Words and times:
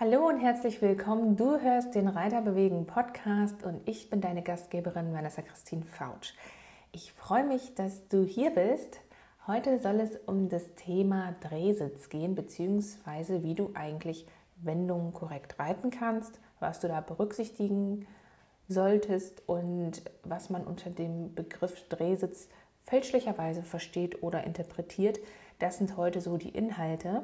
Hallo 0.00 0.26
und 0.26 0.40
herzlich 0.40 0.82
willkommen. 0.82 1.36
Du 1.36 1.60
hörst 1.60 1.94
den 1.94 2.08
Reiter 2.08 2.42
bewegen 2.42 2.84
Podcast 2.84 3.62
und 3.62 3.80
ich 3.88 4.10
bin 4.10 4.20
deine 4.20 4.42
Gastgeberin 4.42 5.14
Vanessa 5.14 5.40
Christine 5.40 5.84
Fautsch. 5.84 6.34
Ich 6.90 7.12
freue 7.12 7.44
mich, 7.46 7.76
dass 7.76 8.08
du 8.08 8.24
hier 8.24 8.50
bist. 8.50 8.98
Heute 9.46 9.78
soll 9.78 10.00
es 10.00 10.16
um 10.26 10.48
das 10.48 10.74
Thema 10.74 11.36
Drehsitz 11.42 12.08
gehen, 12.08 12.34
beziehungsweise 12.34 13.44
wie 13.44 13.54
du 13.54 13.70
eigentlich 13.74 14.26
Wendungen 14.56 15.12
korrekt 15.12 15.60
reiten 15.60 15.90
kannst, 15.90 16.40
was 16.58 16.80
du 16.80 16.88
da 16.88 17.00
berücksichtigen 17.00 18.08
solltest 18.66 19.48
und 19.48 20.02
was 20.24 20.50
man 20.50 20.64
unter 20.64 20.90
dem 20.90 21.36
Begriff 21.36 21.88
Drehsitz 21.88 22.48
fälschlicherweise 22.82 23.62
versteht 23.62 24.24
oder 24.24 24.42
interpretiert. 24.42 25.20
Das 25.60 25.78
sind 25.78 25.96
heute 25.96 26.20
so 26.20 26.36
die 26.36 26.48
Inhalte. 26.48 27.22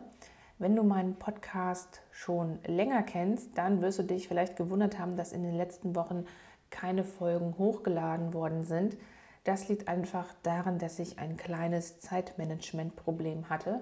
Wenn 0.61 0.77
du 0.77 0.83
meinen 0.83 1.15
Podcast 1.15 2.03
schon 2.11 2.59
länger 2.67 3.03
kennst, 3.03 3.57
dann 3.57 3.81
wirst 3.81 3.99
du 3.99 4.03
dich 4.03 4.29
vielleicht 4.29 4.57
gewundert 4.57 4.99
haben, 4.99 5.17
dass 5.17 5.33
in 5.33 5.43
den 5.43 5.55
letzten 5.55 5.97
Wochen 5.97 6.27
keine 6.69 7.03
Folgen 7.03 7.57
hochgeladen 7.57 8.35
worden 8.35 8.63
sind. 8.63 8.99
Das 9.45 9.71
liegt 9.71 9.89
einfach 9.89 10.27
daran, 10.43 10.79
dass 10.79 10.99
ich 10.99 11.19
ein 11.19 11.39
kleines 11.39 12.01
Zeitmanagement-Problem 12.01 13.49
hatte 13.49 13.81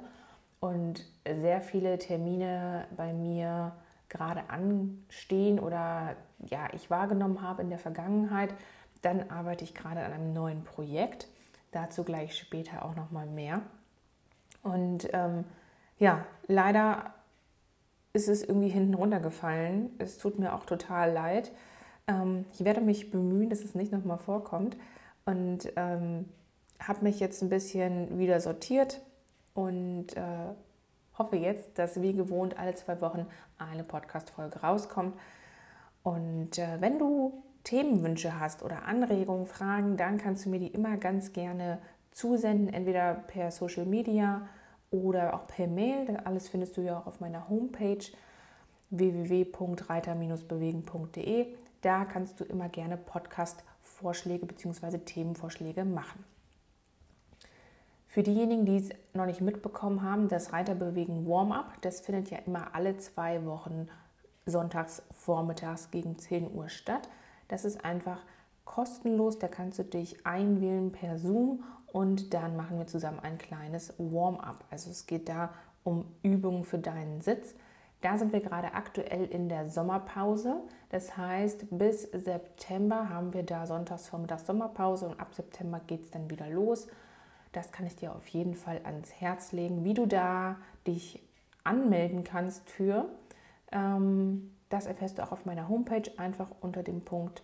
und 0.60 1.04
sehr 1.28 1.62
viele 1.62 1.98
Termine 1.98 2.86
bei 2.96 3.12
mir 3.12 3.72
gerade 4.08 4.48
anstehen 4.48 5.58
oder 5.58 6.14
ja, 6.48 6.68
ich 6.74 6.90
wahrgenommen 6.90 7.42
habe 7.42 7.62
in 7.62 7.70
der 7.70 7.80
Vergangenheit. 7.80 8.54
Dann 9.02 9.30
arbeite 9.30 9.64
ich 9.64 9.74
gerade 9.74 10.04
an 10.04 10.12
einem 10.12 10.32
neuen 10.32 10.62
Projekt. 10.62 11.26
Dazu 11.72 12.04
gleich 12.04 12.36
später 12.36 12.84
auch 12.84 12.94
noch 12.94 13.10
mal 13.10 13.26
mehr. 13.26 13.62
Und 14.62 15.08
ähm, 15.12 15.44
ja, 15.98 16.24
leider 16.46 17.14
ist 18.12 18.28
es 18.28 18.42
irgendwie 18.42 18.68
hinten 18.68 18.94
runtergefallen. 18.94 19.90
Es 19.98 20.18
tut 20.18 20.38
mir 20.38 20.54
auch 20.54 20.64
total 20.64 21.12
leid. 21.12 21.52
Ähm, 22.06 22.44
ich 22.52 22.64
werde 22.64 22.80
mich 22.80 23.10
bemühen, 23.10 23.50
dass 23.50 23.60
es 23.60 23.74
nicht 23.74 23.92
nochmal 23.92 24.18
vorkommt 24.18 24.76
und 25.24 25.72
ähm, 25.76 26.26
habe 26.80 27.04
mich 27.04 27.20
jetzt 27.20 27.42
ein 27.42 27.48
bisschen 27.48 28.18
wieder 28.18 28.40
sortiert 28.40 29.00
und 29.54 30.16
äh, 30.16 30.54
hoffe 31.18 31.36
jetzt, 31.36 31.78
dass 31.78 32.00
wie 32.00 32.12
gewohnt 32.12 32.58
alle 32.58 32.74
zwei 32.74 33.00
Wochen 33.00 33.26
eine 33.58 33.84
Podcast-Folge 33.84 34.60
rauskommt. 34.60 35.16
Und 36.02 36.58
äh, 36.58 36.80
wenn 36.80 36.98
du 36.98 37.42
Themenwünsche 37.64 38.38
hast 38.38 38.62
oder 38.62 38.84
Anregungen, 38.84 39.46
Fragen, 39.46 39.96
dann 39.96 40.16
kannst 40.16 40.46
du 40.46 40.50
mir 40.50 40.60
die 40.60 40.68
immer 40.68 40.96
ganz 40.96 41.32
gerne 41.32 41.78
zusenden, 42.12 42.72
entweder 42.72 43.14
per 43.14 43.50
Social 43.50 43.84
Media 43.84 44.48
oder 44.90 45.34
auch 45.34 45.46
per 45.46 45.66
Mail. 45.66 46.04
Das 46.06 46.26
alles 46.26 46.48
findest 46.48 46.76
du 46.76 46.82
ja 46.82 46.98
auch 46.98 47.06
auf 47.06 47.20
meiner 47.20 47.48
Homepage 47.48 48.04
www.reiter-bewegen.de. 48.90 51.54
Da 51.80 52.04
kannst 52.04 52.40
du 52.40 52.44
immer 52.44 52.68
gerne 52.68 52.96
Podcast-Vorschläge 52.96 54.46
bzw. 54.46 54.98
Themenvorschläge 54.98 55.84
machen. 55.84 56.24
Für 58.06 58.22
diejenigen, 58.22 58.64
die 58.64 58.76
es 58.78 58.88
noch 59.12 59.26
nicht 59.26 59.42
mitbekommen 59.42 60.02
haben, 60.02 60.28
das 60.28 60.52
Reiterbewegen 60.52 61.28
Warm-up, 61.28 61.74
das 61.82 62.00
findet 62.00 62.30
ja 62.30 62.38
immer 62.46 62.74
alle 62.74 62.96
zwei 62.96 63.44
Wochen 63.44 63.88
sonntags 64.46 65.02
vormittags 65.12 65.90
gegen 65.90 66.18
10 66.18 66.54
Uhr 66.54 66.70
statt. 66.70 67.10
Das 67.48 67.66
ist 67.66 67.84
einfach 67.84 68.22
kostenlos, 68.64 69.38
da 69.38 69.48
kannst 69.48 69.78
du 69.78 69.84
dich 69.84 70.24
einwählen 70.26 70.90
per 70.90 71.18
Zoom 71.18 71.62
und 71.92 72.34
dann 72.34 72.56
machen 72.56 72.78
wir 72.78 72.86
zusammen 72.86 73.20
ein 73.20 73.38
kleines 73.38 73.94
Warm-up. 73.98 74.64
Also 74.70 74.90
es 74.90 75.06
geht 75.06 75.28
da 75.28 75.50
um 75.84 76.04
Übungen 76.22 76.64
für 76.64 76.78
deinen 76.78 77.20
Sitz. 77.20 77.54
Da 78.00 78.16
sind 78.16 78.32
wir 78.32 78.40
gerade 78.40 78.74
aktuell 78.74 79.24
in 79.24 79.48
der 79.48 79.68
Sommerpause. 79.68 80.56
Das 80.90 81.16
heißt, 81.16 81.66
bis 81.70 82.02
September 82.02 83.08
haben 83.08 83.32
wir 83.32 83.42
da 83.42 83.66
sonntags 83.66 84.08
vormittags 84.08 84.46
Sommerpause 84.46 85.06
und 85.06 85.18
ab 85.18 85.34
September 85.34 85.80
geht 85.86 86.02
es 86.02 86.10
dann 86.10 86.30
wieder 86.30 86.48
los. 86.48 86.86
Das 87.52 87.72
kann 87.72 87.86
ich 87.86 87.96
dir 87.96 88.14
auf 88.14 88.26
jeden 88.28 88.54
Fall 88.54 88.80
ans 88.84 89.12
Herz 89.12 89.52
legen, 89.52 89.84
wie 89.84 89.94
du 89.94 90.06
da 90.06 90.56
dich 90.86 91.22
anmelden 91.64 92.22
kannst 92.22 92.68
für. 92.70 93.06
Ähm, 93.72 94.54
das 94.68 94.86
erfährst 94.86 95.18
du 95.18 95.22
auch 95.22 95.32
auf 95.32 95.46
meiner 95.46 95.68
Homepage 95.68 96.10
einfach 96.18 96.48
unter 96.60 96.82
dem 96.82 97.00
Punkt 97.00 97.42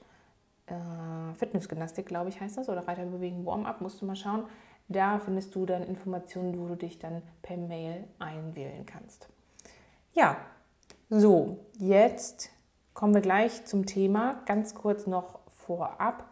äh, 0.66 1.34
Fitnessgymnastik, 1.34 2.06
glaube 2.06 2.30
ich, 2.30 2.41
heißt 2.41 2.56
das, 2.56 2.69
oder 2.69 2.86
Reiterbewegen 2.86 3.44
Warm-up, 3.44 3.80
musst 3.80 4.00
du 4.00 4.06
mal 4.06 4.16
schauen. 4.16 4.44
Da 4.88 5.19
findest 5.19 5.54
du 5.54 5.64
dann 5.66 5.82
Informationen, 5.82 6.58
wo 6.58 6.66
du 6.66 6.76
dich 6.76 6.98
dann 6.98 7.22
per 7.42 7.56
Mail 7.56 8.04
einwählen 8.19 8.84
kannst. 8.84 9.28
Ja, 10.12 10.36
so, 11.10 11.58
jetzt 11.78 12.50
kommen 12.92 13.14
wir 13.14 13.22
gleich 13.22 13.64
zum 13.64 13.86
Thema. 13.86 14.42
Ganz 14.47 14.75
kurz 14.75 15.06
noch 15.06 15.41
vorab 15.48 16.28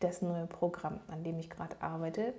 das 0.00 0.22
neue 0.22 0.46
Programm, 0.46 1.00
an 1.08 1.22
dem 1.22 1.38
ich 1.38 1.50
gerade 1.50 1.76
arbeite. 1.80 2.34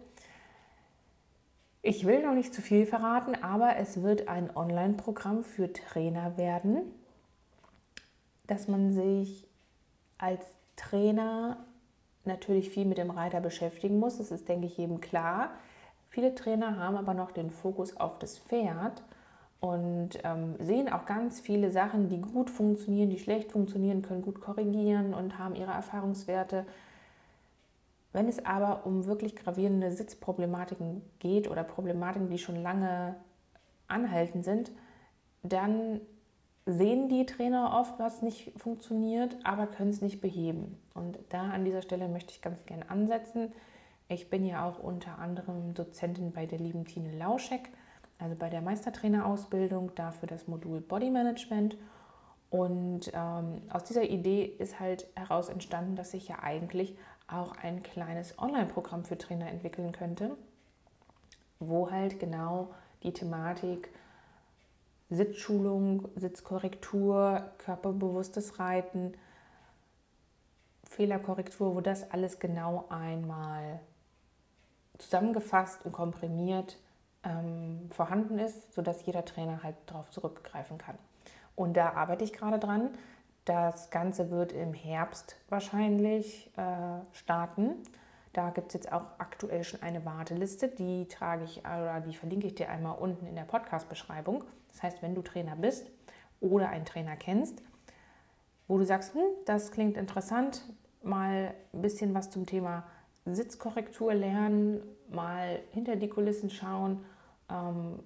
Ich 1.82 2.06
will 2.06 2.24
noch 2.24 2.34
nicht 2.34 2.54
zu 2.54 2.62
viel 2.62 2.86
verraten, 2.86 3.36
aber 3.44 3.76
es 3.78 4.02
wird 4.02 4.28
ein 4.28 4.56
Online-Programm 4.56 5.44
für 5.44 5.72
Trainer 5.72 6.38
werden, 6.38 6.82
dass 8.48 8.68
man 8.68 8.92
sich 8.92 9.48
als 10.18 10.46
Trainer 10.76 11.58
natürlich 12.26 12.70
viel 12.70 12.86
mit 12.86 12.98
dem 12.98 13.12
Reiter 13.12 13.42
beschäftigen 13.42 14.00
muss. 14.00 14.18
Das 14.18 14.32
ist, 14.32 14.48
denke 14.48 14.68
ich, 14.68 14.78
jedem 14.78 15.02
klar. 15.02 15.52
Viele 16.10 16.36
Trainer 16.36 16.78
haben 16.78 16.96
aber 16.96 17.14
noch 17.14 17.32
den 17.32 17.50
Fokus 17.50 17.98
auf 17.98 18.20
das 18.20 18.38
Pferd 18.38 19.04
und 19.60 20.20
ähm, 20.24 20.56
sehen 20.60 20.92
auch 20.92 21.06
ganz 21.06 21.40
viele 21.40 21.72
Sachen, 21.72 22.10
die 22.10 22.22
gut 22.22 22.50
funktionieren, 22.50 23.10
die 23.10 23.18
schlecht 23.18 23.52
funktionieren, 23.52 24.02
können 24.02 24.22
gut 24.22 24.42
korrigieren 24.42 25.14
und 25.14 25.40
haben 25.40 25.56
ihre 25.56 25.72
Erfahrungswerte. 25.72 26.66
Wenn 28.12 28.28
es 28.28 28.46
aber 28.46 28.86
um 28.86 29.06
wirklich 29.06 29.36
gravierende 29.36 29.92
Sitzproblematiken 29.92 31.02
geht 31.20 31.50
oder 31.50 31.64
Problematiken, 31.64 32.30
die 32.30 32.38
schon 32.38 32.62
lange 32.62 33.16
anhaltend 33.88 34.46
sind, 34.46 34.72
dann 35.42 36.02
sehen 36.66 37.10
die 37.10 37.26
Trainer 37.26 37.78
oft, 37.80 38.00
was 38.00 38.22
nicht 38.22 38.54
funktioniert, 38.58 39.38
aber 39.44 39.68
können 39.68 39.90
es 39.90 40.02
nicht 40.02 40.22
beheben. 40.22 40.78
Und 40.94 41.20
da 41.30 41.50
an 41.50 41.66
dieser 41.66 41.82
Stelle 41.82 42.08
möchte 42.08 42.32
ich 42.32 42.42
ganz 42.42 42.66
gerne 42.66 42.90
ansetzen. 42.90 43.52
Ich 44.08 44.30
bin 44.30 44.46
ja 44.46 44.66
auch 44.66 44.80
unter 44.80 45.20
anderem 45.20 45.74
Dozentin 45.74 46.32
bei 46.32 46.46
der 46.46 46.60
lieben 46.60 46.86
Tine 46.86 47.16
Lauschek, 47.18 47.70
also 48.20 48.36
bei 48.36 48.50
der 48.50 48.62
Meistertrainerausbildung, 48.62 49.94
dafür 49.96 50.28
das 50.28 50.48
Modul 50.48 50.80
Body 50.80 51.10
Management. 51.10 51.78
Und 52.50 53.12
ähm, 53.14 53.62
aus 53.70 53.84
dieser 53.84 54.04
Idee 54.04 54.46
ist 54.46 54.80
halt 54.80 55.08
heraus 55.16 55.50
entstanden, 55.50 55.96
dass 55.96 56.14
ich 56.14 56.28
ja 56.28 56.40
eigentlich 56.42 56.96
auch 57.28 57.54
ein 57.62 57.84
kleines 57.84 58.38
Online-Programm 58.38 59.06
für 59.06 59.18
Trainer 59.18 59.50
entwickeln 59.50 59.92
könnte, 59.92 60.38
wo 61.60 61.90
halt 61.90 62.20
genau 62.20 62.70
die 63.02 63.12
Thematik 63.12 63.90
Sitzschulung, 65.10 66.10
Sitzkorrektur, 66.16 67.52
körperbewusstes 67.60 68.60
Reiten, 68.60 69.14
Fehlerkorrektur, 70.90 71.76
wo 71.76 71.82
das 71.82 72.10
alles 72.12 72.40
genau 72.40 72.86
einmal 72.90 73.80
zusammengefasst 74.98 75.86
und 75.86 75.92
komprimiert 75.92 76.78
ähm, 77.24 77.90
vorhanden 77.92 78.40
ist, 78.40 78.74
sodass 78.74 79.06
jeder 79.06 79.26
Trainer 79.26 79.64
halt 79.64 79.76
darauf 79.88 80.10
zurückgreifen 80.12 80.78
kann. 80.78 80.98
Und 81.56 81.78
da 81.78 81.94
arbeite 81.94 82.24
ich 82.24 82.34
gerade 82.34 82.60
dran. 82.60 82.90
Das 83.46 83.90
Ganze 83.90 84.32
wird 84.32 84.52
im 84.52 84.74
Herbst 84.74 85.36
wahrscheinlich 85.50 86.52
äh, 86.58 87.02
starten. 87.12 87.76
Da 88.32 88.50
gibt 88.50 88.68
es 88.68 88.74
jetzt 88.74 88.92
auch 88.92 89.06
aktuell 89.20 89.64
schon 89.64 89.82
eine 89.84 90.06
Warteliste, 90.06 90.68
die 90.68 91.08
trage 91.08 91.44
ich 91.44 91.60
oder 91.60 92.02
die 92.02 92.16
verlinke 92.16 92.48
ich 92.48 92.56
dir 92.56 92.70
einmal 92.70 92.98
unten 92.98 93.28
in 93.28 93.36
der 93.36 93.44
Podcast-Beschreibung. 93.44 94.44
Das 94.74 94.84
heißt, 94.84 95.02
wenn 95.02 95.16
du 95.16 95.22
Trainer 95.22 95.56
bist 95.56 95.90
oder 96.42 96.70
einen 96.70 96.86
Trainer 96.86 97.16
kennst, 97.16 97.62
wo 98.68 98.78
du 98.78 98.86
sagst, 98.86 99.14
hm, 99.14 99.22
das 99.46 99.72
klingt 99.72 99.98
interessant, 99.98 100.64
mal 101.02 101.54
ein 101.74 101.82
bisschen 101.82 102.14
was 102.14 102.30
zum 102.30 102.46
Thema 102.46 102.84
Sitzkorrektur 103.26 104.14
lernen, 104.14 104.82
mal 105.10 105.60
hinter 105.72 105.96
die 105.96 106.10
Kulissen 106.10 106.50
schauen, 106.50 107.06
ähm, 107.50 108.00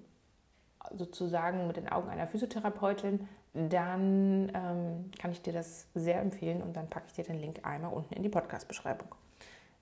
sozusagen 0.96 1.66
mit 1.66 1.76
den 1.76 1.88
Augen 1.88 2.08
einer 2.08 2.26
Physiotherapeutin, 2.26 3.28
dann 3.54 4.52
ähm, 4.54 5.10
kann 5.18 5.32
ich 5.32 5.42
dir 5.42 5.52
das 5.52 5.88
sehr 5.94 6.20
empfehlen 6.20 6.62
und 6.62 6.76
dann 6.76 6.88
packe 6.88 7.06
ich 7.08 7.14
dir 7.14 7.24
den 7.24 7.40
Link 7.40 7.60
einmal 7.64 7.92
unten 7.92 8.14
in 8.14 8.22
die 8.22 8.28
Podcast-Beschreibung. 8.28 9.08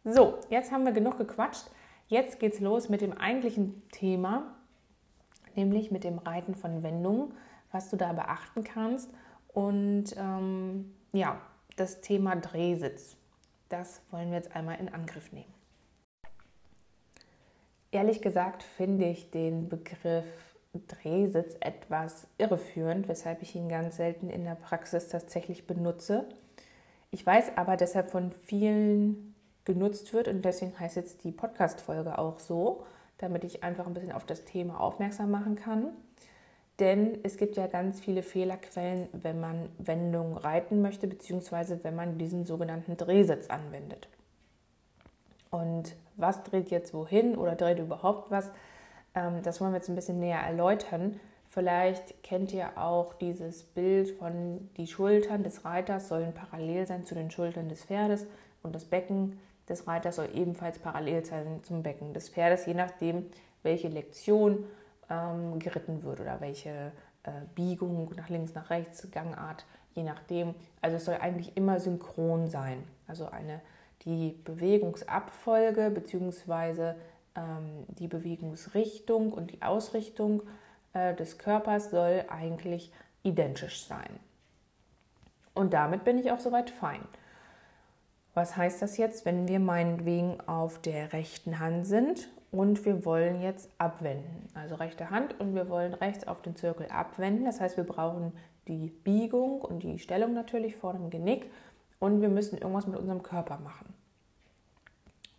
So, 0.04 0.38
jetzt 0.50 0.72
haben 0.72 0.84
wir 0.84 0.92
genug 0.92 1.18
gequatscht. 1.18 1.66
Jetzt 2.08 2.38
geht's 2.38 2.60
los 2.60 2.88
mit 2.88 3.00
dem 3.00 3.12
eigentlichen 3.12 3.82
Thema, 3.90 4.55
nämlich 5.56 5.90
mit 5.90 6.04
dem 6.04 6.18
Reiten 6.18 6.54
von 6.54 6.82
Wendungen, 6.82 7.32
was 7.72 7.90
du 7.90 7.96
da 7.96 8.12
beachten 8.12 8.64
kannst. 8.64 9.10
Und 9.48 10.14
ähm, 10.16 10.92
ja, 11.12 11.40
das 11.76 12.00
Thema 12.00 12.36
Drehsitz. 12.36 13.16
Das 13.68 14.00
wollen 14.10 14.30
wir 14.30 14.36
jetzt 14.36 14.54
einmal 14.54 14.78
in 14.78 14.88
Angriff 14.88 15.32
nehmen. 15.32 15.52
Ehrlich 17.90 18.20
gesagt 18.20 18.62
finde 18.62 19.06
ich 19.06 19.30
den 19.30 19.68
Begriff 19.68 20.24
Drehsitz 20.88 21.56
etwas 21.60 22.26
irreführend, 22.38 23.08
weshalb 23.08 23.42
ich 23.42 23.54
ihn 23.54 23.68
ganz 23.68 23.96
selten 23.96 24.28
in 24.28 24.44
der 24.44 24.54
Praxis 24.54 25.08
tatsächlich 25.08 25.66
benutze. 25.66 26.26
Ich 27.10 27.24
weiß 27.24 27.52
aber, 27.56 27.76
dass 27.76 27.94
er 27.94 28.04
von 28.04 28.32
vielen 28.32 29.34
genutzt 29.64 30.12
wird 30.12 30.28
und 30.28 30.44
deswegen 30.44 30.78
heißt 30.78 30.96
jetzt 30.96 31.24
die 31.24 31.32
Podcast-Folge 31.32 32.18
auch 32.18 32.38
so, 32.38 32.84
damit 33.18 33.44
ich 33.44 33.62
einfach 33.62 33.86
ein 33.86 33.94
bisschen 33.94 34.12
auf 34.12 34.24
das 34.26 34.44
Thema 34.44 34.80
aufmerksam 34.80 35.30
machen 35.30 35.56
kann. 35.56 35.88
Denn 36.78 37.18
es 37.22 37.38
gibt 37.38 37.56
ja 37.56 37.66
ganz 37.66 38.00
viele 38.00 38.22
Fehlerquellen, 38.22 39.08
wenn 39.12 39.40
man 39.40 39.70
Wendungen 39.78 40.36
reiten 40.36 40.82
möchte, 40.82 41.06
beziehungsweise 41.06 41.82
wenn 41.82 41.94
man 41.94 42.18
diesen 42.18 42.44
sogenannten 42.44 42.96
Drehsitz 42.98 43.48
anwendet. 43.48 44.08
Und 45.50 45.96
was 46.16 46.42
dreht 46.42 46.70
jetzt 46.70 46.92
wohin 46.92 47.36
oder 47.36 47.54
dreht 47.54 47.78
überhaupt 47.78 48.30
was? 48.30 48.50
Ähm, 49.14 49.42
das 49.42 49.60
wollen 49.60 49.72
wir 49.72 49.78
jetzt 49.78 49.88
ein 49.88 49.94
bisschen 49.94 50.20
näher 50.20 50.40
erläutern. 50.40 51.18
Vielleicht 51.48 52.22
kennt 52.22 52.52
ihr 52.52 52.76
auch 52.76 53.14
dieses 53.14 53.62
Bild 53.62 54.10
von 54.18 54.68
die 54.76 54.86
Schultern 54.86 55.42
des 55.42 55.64
Reiters 55.64 56.08
sollen 56.08 56.34
parallel 56.34 56.86
sein 56.86 57.06
zu 57.06 57.14
den 57.14 57.30
Schultern 57.30 57.70
des 57.70 57.84
Pferdes 57.84 58.26
und 58.62 58.74
das 58.74 58.84
Becken 58.84 59.38
des 59.68 59.86
Reiters 59.86 60.16
soll 60.16 60.28
ebenfalls 60.34 60.78
parallel 60.78 61.24
sein 61.24 61.60
zum 61.62 61.82
Becken 61.82 62.12
des 62.12 62.28
Pferdes, 62.28 62.66
je 62.66 62.74
nachdem, 62.74 63.26
welche 63.62 63.88
Lektion 63.88 64.64
ähm, 65.10 65.58
geritten 65.58 66.02
wird 66.02 66.20
oder 66.20 66.40
welche 66.40 66.92
äh, 67.24 67.30
Biegung 67.54 68.12
nach 68.16 68.28
links, 68.28 68.54
nach 68.54 68.70
rechts, 68.70 69.08
Gangart, 69.10 69.64
je 69.94 70.02
nachdem. 70.02 70.54
Also 70.80 70.96
es 70.96 71.04
soll 71.04 71.16
eigentlich 71.16 71.56
immer 71.56 71.80
synchron 71.80 72.48
sein. 72.48 72.82
Also 73.08 73.26
eine, 73.26 73.60
die 74.02 74.38
Bewegungsabfolge 74.44 75.90
bzw. 75.90 76.94
Ähm, 77.34 77.86
die 77.88 78.08
Bewegungsrichtung 78.08 79.32
und 79.32 79.50
die 79.52 79.62
Ausrichtung 79.62 80.42
äh, 80.92 81.14
des 81.14 81.38
Körpers 81.38 81.90
soll 81.90 82.24
eigentlich 82.28 82.92
identisch 83.22 83.84
sein. 83.84 84.20
Und 85.54 85.72
damit 85.72 86.04
bin 86.04 86.18
ich 86.18 86.30
auch 86.30 86.38
soweit 86.38 86.70
fein. 86.70 87.00
Was 88.36 88.54
heißt 88.54 88.82
das 88.82 88.98
jetzt, 88.98 89.24
wenn 89.24 89.48
wir 89.48 89.58
meinetwegen 89.58 90.42
auf 90.46 90.78
der 90.78 91.14
rechten 91.14 91.58
Hand 91.58 91.86
sind 91.86 92.28
und 92.52 92.84
wir 92.84 93.06
wollen 93.06 93.40
jetzt 93.40 93.70
abwenden? 93.78 94.50
Also 94.52 94.74
rechte 94.74 95.08
Hand 95.08 95.40
und 95.40 95.54
wir 95.54 95.70
wollen 95.70 95.94
rechts 95.94 96.28
auf 96.28 96.42
den 96.42 96.54
Zirkel 96.54 96.86
abwenden. 96.90 97.46
Das 97.46 97.62
heißt, 97.62 97.78
wir 97.78 97.84
brauchen 97.84 98.34
die 98.68 98.88
Biegung 98.88 99.62
und 99.62 99.82
die 99.82 99.98
Stellung 99.98 100.34
natürlich 100.34 100.76
vor 100.76 100.92
dem 100.92 101.08
Genick 101.08 101.50
und 101.98 102.20
wir 102.20 102.28
müssen 102.28 102.58
irgendwas 102.58 102.86
mit 102.86 102.98
unserem 102.98 103.22
Körper 103.22 103.56
machen. 103.56 103.94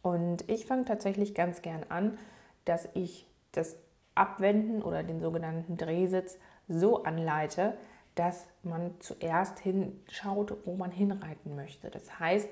Und 0.01 0.49
ich 0.49 0.65
fange 0.65 0.85
tatsächlich 0.85 1.35
ganz 1.35 1.61
gern 1.61 1.83
an, 1.89 2.17
dass 2.65 2.89
ich 2.95 3.27
das 3.51 3.75
Abwenden 4.15 4.81
oder 4.81 5.03
den 5.03 5.21
sogenannten 5.21 5.77
Drehsitz 5.77 6.39
so 6.67 7.03
anleite, 7.03 7.77
dass 8.15 8.47
man 8.63 8.95
zuerst 9.01 9.59
hinschaut, 9.59 10.57
wo 10.65 10.75
man 10.75 10.89
hinreiten 10.89 11.55
möchte. 11.55 11.91
Das 11.91 12.19
heißt, 12.19 12.49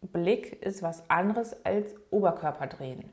Blick 0.00 0.62
ist 0.64 0.82
was 0.82 1.08
anderes 1.08 1.64
als 1.64 1.94
Oberkörperdrehen. 2.10 3.04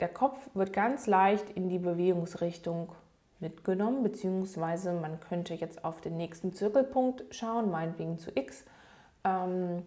Der 0.00 0.08
Kopf 0.08 0.38
wird 0.54 0.72
ganz 0.72 1.06
leicht 1.06 1.50
in 1.50 1.68
die 1.68 1.78
Bewegungsrichtung 1.78 2.92
mitgenommen, 3.40 4.02
beziehungsweise 4.02 4.92
man 4.92 5.20
könnte 5.20 5.54
jetzt 5.54 5.84
auf 5.84 6.00
den 6.00 6.16
nächsten 6.16 6.54
Zirkelpunkt 6.54 7.24
schauen, 7.34 7.70
meinetwegen 7.70 8.18
zu 8.18 8.30
X. 8.34 8.64
Ähm, 9.24 9.82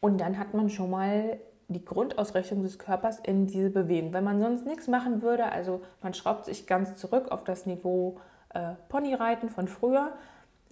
und 0.00 0.18
dann 0.20 0.38
hat 0.38 0.54
man 0.54 0.68
schon 0.68 0.90
mal 0.90 1.38
die 1.68 1.84
Grundausrichtung 1.84 2.62
des 2.62 2.78
Körpers 2.78 3.18
in 3.20 3.46
diese 3.46 3.70
Bewegung. 3.70 4.12
Wenn 4.12 4.24
man 4.24 4.40
sonst 4.40 4.66
nichts 4.66 4.86
machen 4.86 5.22
würde, 5.22 5.46
also 5.46 5.80
man 6.02 6.12
schraubt 6.12 6.44
sich 6.44 6.66
ganz 6.66 6.96
zurück 6.96 7.30
auf 7.30 7.42
das 7.44 7.64
Niveau 7.64 8.20
äh, 8.50 8.74
Ponyreiten 8.88 9.48
von 9.48 9.66
früher, 9.66 10.12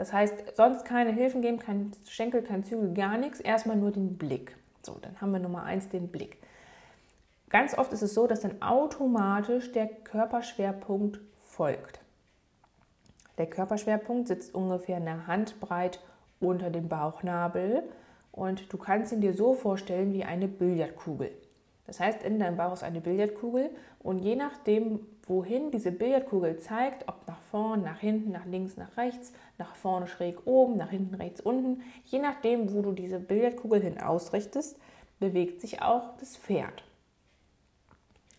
das 0.02 0.12
heißt, 0.12 0.56
sonst 0.56 0.84
keine 0.84 1.12
Hilfen 1.12 1.42
geben, 1.42 1.60
kein 1.60 1.92
Schenkel, 2.08 2.42
kein 2.42 2.64
Zügel, 2.64 2.92
gar 2.92 3.16
nichts. 3.16 3.38
Erstmal 3.38 3.76
nur 3.76 3.92
den 3.92 4.18
Blick. 4.18 4.56
So, 4.82 4.98
dann 5.00 5.20
haben 5.20 5.30
wir 5.30 5.38
Nummer 5.38 5.62
eins 5.62 5.88
den 5.90 6.08
Blick. 6.08 6.38
Ganz 7.50 7.78
oft 7.78 7.92
ist 7.92 8.02
es 8.02 8.12
so, 8.12 8.26
dass 8.26 8.40
dann 8.40 8.60
automatisch 8.60 9.70
der 9.70 9.86
Körperschwerpunkt 9.86 11.20
folgt. 11.40 12.00
Der 13.38 13.46
Körperschwerpunkt 13.46 14.26
sitzt 14.26 14.56
ungefähr 14.56 14.96
eine 14.96 15.28
Handbreit 15.28 16.00
unter 16.40 16.70
dem 16.70 16.88
Bauchnabel 16.88 17.84
und 18.32 18.72
du 18.72 18.78
kannst 18.78 19.12
ihn 19.12 19.20
dir 19.20 19.34
so 19.34 19.54
vorstellen 19.54 20.12
wie 20.12 20.24
eine 20.24 20.48
Billardkugel. 20.48 21.30
Das 21.86 22.00
heißt, 22.00 22.22
in 22.22 22.38
deinem 22.38 22.56
Bauch 22.56 22.72
ist 22.72 22.82
eine 22.82 23.00
Billardkugel 23.00 23.70
und 24.00 24.18
je 24.18 24.34
nachdem, 24.34 25.00
wohin 25.26 25.70
diese 25.70 25.92
Billardkugel 25.92 26.58
zeigt, 26.58 27.08
ob 27.08 27.26
nach 27.26 27.40
vorn, 27.50 27.82
nach 27.82 27.98
hinten, 27.98 28.32
nach 28.32 28.46
links, 28.46 28.76
nach 28.76 28.96
rechts, 28.96 29.32
nach 29.62 29.76
vorne 29.76 30.08
schräg 30.08 30.44
oben, 30.44 30.76
nach 30.76 30.90
hinten 30.90 31.14
rechts 31.14 31.40
unten, 31.40 31.82
je 32.04 32.18
nachdem, 32.18 32.74
wo 32.74 32.82
du 32.82 32.90
diese 32.90 33.20
Billardkugel 33.20 33.80
hin 33.80 34.00
ausrichtest, 34.00 34.76
bewegt 35.20 35.60
sich 35.60 35.82
auch 35.82 36.16
das 36.18 36.36
Pferd. 36.36 36.82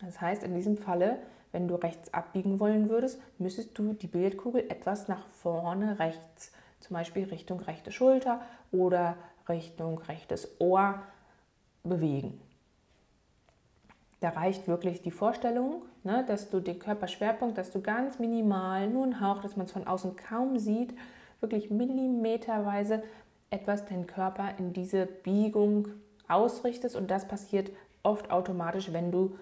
Das 0.00 0.20
heißt, 0.20 0.42
in 0.42 0.54
diesem 0.54 0.76
Falle, 0.76 1.18
wenn 1.50 1.66
du 1.66 1.76
rechts 1.76 2.12
abbiegen 2.12 2.60
wollen 2.60 2.90
würdest, 2.90 3.18
müsstest 3.38 3.78
du 3.78 3.94
die 3.94 4.06
Billardkugel 4.06 4.70
etwas 4.70 5.08
nach 5.08 5.26
vorne 5.28 5.98
rechts, 5.98 6.52
zum 6.80 6.92
Beispiel 6.92 7.24
Richtung 7.24 7.58
rechte 7.60 7.90
Schulter 7.90 8.42
oder 8.70 9.16
Richtung 9.48 9.98
rechtes 10.00 10.60
Ohr 10.60 11.00
bewegen. 11.84 12.38
Da 14.24 14.30
reicht 14.30 14.68
wirklich 14.68 15.02
die 15.02 15.10
Vorstellung, 15.10 15.82
ne, 16.02 16.24
dass 16.26 16.48
du 16.48 16.60
den 16.60 16.78
Körperschwerpunkt, 16.78 17.58
dass 17.58 17.70
du 17.70 17.82
ganz 17.82 18.18
minimal, 18.18 18.88
nur 18.88 19.04
ein 19.04 19.20
Hauch, 19.20 19.42
dass 19.42 19.58
man 19.58 19.66
es 19.66 19.72
von 19.72 19.86
außen 19.86 20.16
kaum 20.16 20.58
sieht, 20.58 20.94
wirklich 21.40 21.68
millimeterweise 21.68 23.02
etwas 23.50 23.84
den 23.84 24.06
Körper 24.06 24.54
in 24.56 24.72
diese 24.72 25.04
Biegung 25.04 25.88
ausrichtest. 26.26 26.96
Und 26.96 27.10
das 27.10 27.28
passiert 27.28 27.70
oft 28.02 28.30
automatisch, 28.30 28.94
wenn 28.94 29.12
du 29.12 29.36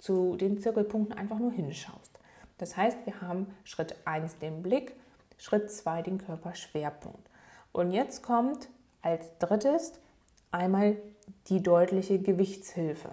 zu 0.00 0.36
den 0.36 0.58
Zirkelpunkten 0.58 1.16
einfach 1.16 1.38
nur 1.38 1.52
hinschaust. 1.52 2.18
Das 2.58 2.76
heißt, 2.76 3.06
wir 3.06 3.22
haben 3.22 3.46
Schritt 3.64 3.96
1 4.04 4.36
den 4.36 4.62
Blick, 4.62 4.96
Schritt 5.38 5.70
2 5.70 6.02
den 6.02 6.18
Körperschwerpunkt. 6.18 7.26
Und 7.72 7.90
jetzt 7.90 8.22
kommt 8.22 8.68
als 9.00 9.38
drittes 9.38 9.94
einmal 10.50 10.98
die 11.46 11.62
deutliche 11.62 12.18
Gewichtshilfe. 12.18 13.12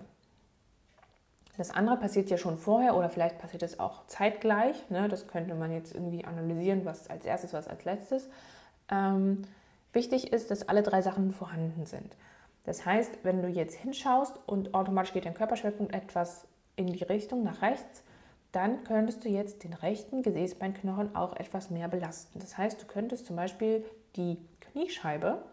Das 1.58 1.70
andere 1.70 1.98
passiert 1.98 2.30
ja 2.30 2.38
schon 2.38 2.58
vorher 2.58 2.96
oder 2.96 3.10
vielleicht 3.10 3.38
passiert 3.38 3.62
es 3.62 3.80
auch 3.80 4.08
zeitgleich. 4.08 4.90
Ne? 4.90 5.08
Das 5.08 5.28
könnte 5.28 5.54
man 5.54 5.72
jetzt 5.72 5.94
irgendwie 5.94 6.26
analysieren, 6.26 6.84
was 6.84 7.10
als 7.10 7.26
erstes, 7.26 7.54
was 7.54 7.68
als 7.68 7.86
letztes. 7.86 8.28
Ähm, 8.90 9.44
wichtig 9.92 10.34
ist, 10.34 10.50
dass 10.50 10.68
alle 10.68 10.82
drei 10.82 11.02
Sachen 11.02 11.32
vorhanden 11.32 11.86
sind. 11.86 12.16
Das 12.64 12.86
heißt, 12.86 13.20
wenn 13.24 13.42
du 13.42 13.50
jetzt 13.50 13.76
hinschaust 13.76 14.40
und 14.48 14.74
automatisch 14.74 15.14
geht 15.14 15.26
dein 15.26 15.34
Körperschwerpunkt 15.34 15.94
etwas 15.94 16.48
in 16.76 16.88
die 16.88 17.04
Richtung 17.04 17.44
nach 17.44 17.62
rechts, 17.62 18.04
dann 18.52 18.84
könntest 18.84 19.26
du 19.26 19.30
jetzt 19.30 19.64
den 19.64 19.74
rechten 19.74 20.22
Gesäßbeinknochen 20.22 21.16
auch 21.16 21.36
etwas 21.36 21.70
mehr 21.70 21.88
belasten. 21.88 22.40
Das 22.40 22.58
heißt, 22.58 22.82
du 22.82 22.86
könntest 22.86 23.26
zum 23.26 23.36
Beispiel 23.36 23.84
die 24.16 24.38
Kniescheibe, 24.62 25.44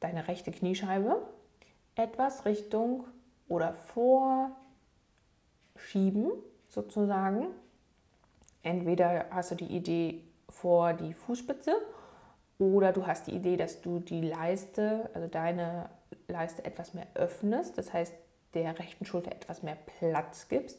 deine 0.00 0.28
rechte 0.28 0.50
Kniescheibe, 0.50 1.22
etwas 1.94 2.44
Richtung 2.44 3.04
oder 3.48 3.72
vor 3.72 4.50
schieben, 5.86 6.30
sozusagen. 6.68 7.46
Entweder 8.62 9.26
hast 9.30 9.52
du 9.52 9.54
die 9.54 9.66
Idee 9.76 10.22
vor 10.48 10.92
die 10.92 11.14
Fußspitze 11.14 11.74
oder 12.58 12.92
du 12.92 13.06
hast 13.06 13.26
die 13.26 13.32
Idee, 13.32 13.56
dass 13.56 13.80
du 13.80 14.00
die 14.00 14.22
Leiste, 14.22 15.08
also 15.14 15.28
deine 15.28 15.88
Leiste 16.28 16.64
etwas 16.64 16.94
mehr 16.94 17.06
öffnest, 17.14 17.78
das 17.78 17.92
heißt 17.92 18.14
der 18.54 18.78
rechten 18.78 19.04
Schulter 19.04 19.32
etwas 19.32 19.62
mehr 19.62 19.76
Platz 19.98 20.48
gibst. 20.48 20.78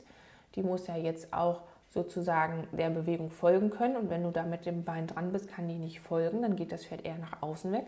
Die 0.56 0.64
muss 0.64 0.88
ja 0.88 0.98
jetzt 0.98 1.32
auch 1.34 1.62
sozusagen 1.90 2.68
der 2.72 2.90
Bewegung 2.90 3.30
folgen 3.30 3.70
können 3.70 3.96
und 3.96 4.10
wenn 4.10 4.24
du 4.24 4.32
da 4.32 4.44
mit 4.44 4.66
dem 4.66 4.84
Bein 4.84 5.08
dran 5.08 5.32
bist, 5.32 5.48
kann 5.48 5.68
die 5.68 5.78
nicht 5.78 6.02
folgen, 6.02 6.42
dann 6.42 6.56
geht 6.56 6.72
das 6.72 6.86
Pferd 6.86 7.06
eher 7.06 7.18
nach 7.18 7.42
außen 7.42 7.72
weg. 7.72 7.86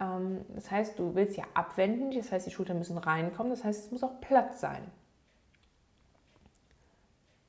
Ähm, 0.00 0.44
das 0.54 0.70
heißt, 0.70 0.98
du 0.98 1.14
willst 1.14 1.36
ja 1.36 1.44
abwenden, 1.54 2.10
das 2.10 2.30
heißt, 2.30 2.46
die 2.46 2.50
Schultern 2.50 2.78
müssen 2.78 2.98
reinkommen, 2.98 3.50
das 3.50 3.64
heißt, 3.64 3.86
es 3.86 3.90
muss 3.90 4.02
auch 4.02 4.20
Platz 4.20 4.60
sein. 4.60 4.82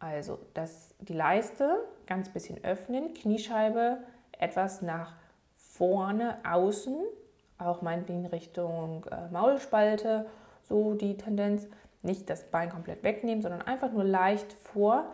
Also 0.03 0.37
das, 0.53 0.93
die 0.99 1.13
Leiste 1.13 1.79
ganz 2.07 2.27
bisschen 2.27 2.61
öffnen, 2.65 3.13
Kniescheibe 3.13 3.99
etwas 4.37 4.81
nach 4.81 5.13
vorne, 5.55 6.37
außen, 6.43 6.97
auch 7.57 7.81
meinetwegen 7.81 8.25
Richtung 8.25 9.05
äh, 9.05 9.29
Maulspalte, 9.31 10.25
so 10.67 10.93
die 10.93 11.15
Tendenz. 11.15 11.67
Nicht 12.01 12.29
das 12.29 12.43
Bein 12.43 12.69
komplett 12.69 13.01
wegnehmen, 13.03 13.41
sondern 13.41 13.61
einfach 13.61 13.93
nur 13.93 14.03
leicht 14.03 14.51
vor. 14.51 15.05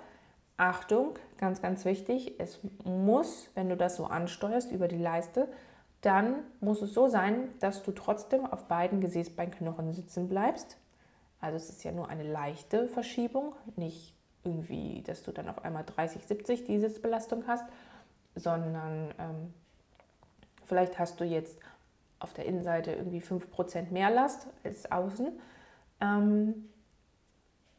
Achtung, 0.57 1.13
ganz, 1.37 1.61
ganz 1.61 1.85
wichtig, 1.85 2.39
es 2.39 2.59
muss, 2.83 3.51
wenn 3.53 3.69
du 3.69 3.77
das 3.77 3.95
so 3.95 4.05
ansteuerst 4.05 4.71
über 4.71 4.87
die 4.87 4.97
Leiste, 4.97 5.47
dann 6.01 6.37
muss 6.61 6.81
es 6.81 6.95
so 6.95 7.07
sein, 7.07 7.49
dass 7.59 7.83
du 7.83 7.91
trotzdem 7.91 8.43
auf 8.47 8.65
beiden 8.65 9.01
Gesäßbeinknochen 9.01 9.93
sitzen 9.93 10.27
bleibst. 10.27 10.77
Also 11.39 11.57
es 11.57 11.69
ist 11.69 11.83
ja 11.83 11.91
nur 11.91 12.09
eine 12.09 12.23
leichte 12.23 12.87
Verschiebung, 12.87 13.53
nicht 13.75 14.18
irgendwie, 14.43 15.01
dass 15.05 15.23
du 15.23 15.31
dann 15.31 15.49
auf 15.49 15.63
einmal 15.63 15.83
30, 15.83 16.25
70 16.25 16.63
die 16.65 16.79
Sitzbelastung 16.79 17.43
hast, 17.47 17.65
sondern 18.35 19.13
ähm, 19.19 19.53
vielleicht 20.65 20.99
hast 20.99 21.19
du 21.19 21.25
jetzt 21.25 21.59
auf 22.19 22.33
der 22.33 22.45
Innenseite 22.45 22.91
irgendwie 22.91 23.21
5% 23.21 23.91
mehr 23.91 24.09
Last 24.09 24.47
als 24.63 24.91
außen. 24.91 25.27
Ähm, 26.01 26.69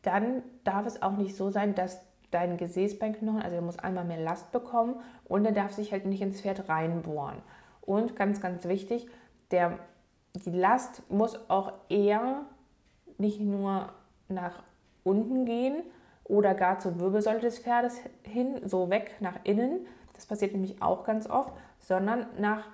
dann 0.02 0.42
darf 0.64 0.86
es 0.86 1.02
auch 1.02 1.16
nicht 1.16 1.36
so 1.36 1.50
sein, 1.50 1.74
dass 1.74 2.00
dein 2.30 2.56
Gesäßbeinknochen, 2.56 3.42
also 3.42 3.56
er 3.56 3.62
muss 3.62 3.78
einmal 3.78 4.04
mehr 4.04 4.20
Last 4.20 4.52
bekommen 4.52 4.96
und 5.24 5.44
er 5.44 5.52
darf 5.52 5.72
sich 5.72 5.92
halt 5.92 6.06
nicht 6.06 6.22
ins 6.22 6.40
Pferd 6.40 6.68
reinbohren. 6.68 7.38
Und 7.80 8.16
ganz, 8.16 8.40
ganz 8.40 8.64
wichtig, 8.66 9.08
der, 9.50 9.78
die 10.34 10.50
Last 10.50 11.10
muss 11.10 11.38
auch 11.50 11.72
eher 11.88 12.42
nicht 13.18 13.40
nur 13.40 13.92
nach 14.28 14.62
unten 15.02 15.44
gehen 15.44 15.82
oder 16.30 16.54
gar 16.54 16.78
zur 16.78 16.98
Wirbelsäule 17.00 17.40
des 17.40 17.58
Pferdes 17.58 17.98
hin, 18.22 18.60
so 18.64 18.88
weg 18.88 19.16
nach 19.20 19.40
innen, 19.44 19.86
das 20.14 20.26
passiert 20.26 20.52
nämlich 20.52 20.80
auch 20.80 21.04
ganz 21.04 21.28
oft, 21.28 21.52
sondern 21.78 22.26
nach 22.38 22.68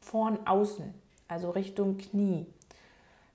vorn 0.00 0.38
außen, 0.46 0.94
also 1.26 1.50
Richtung 1.50 1.98
Knie. 1.98 2.46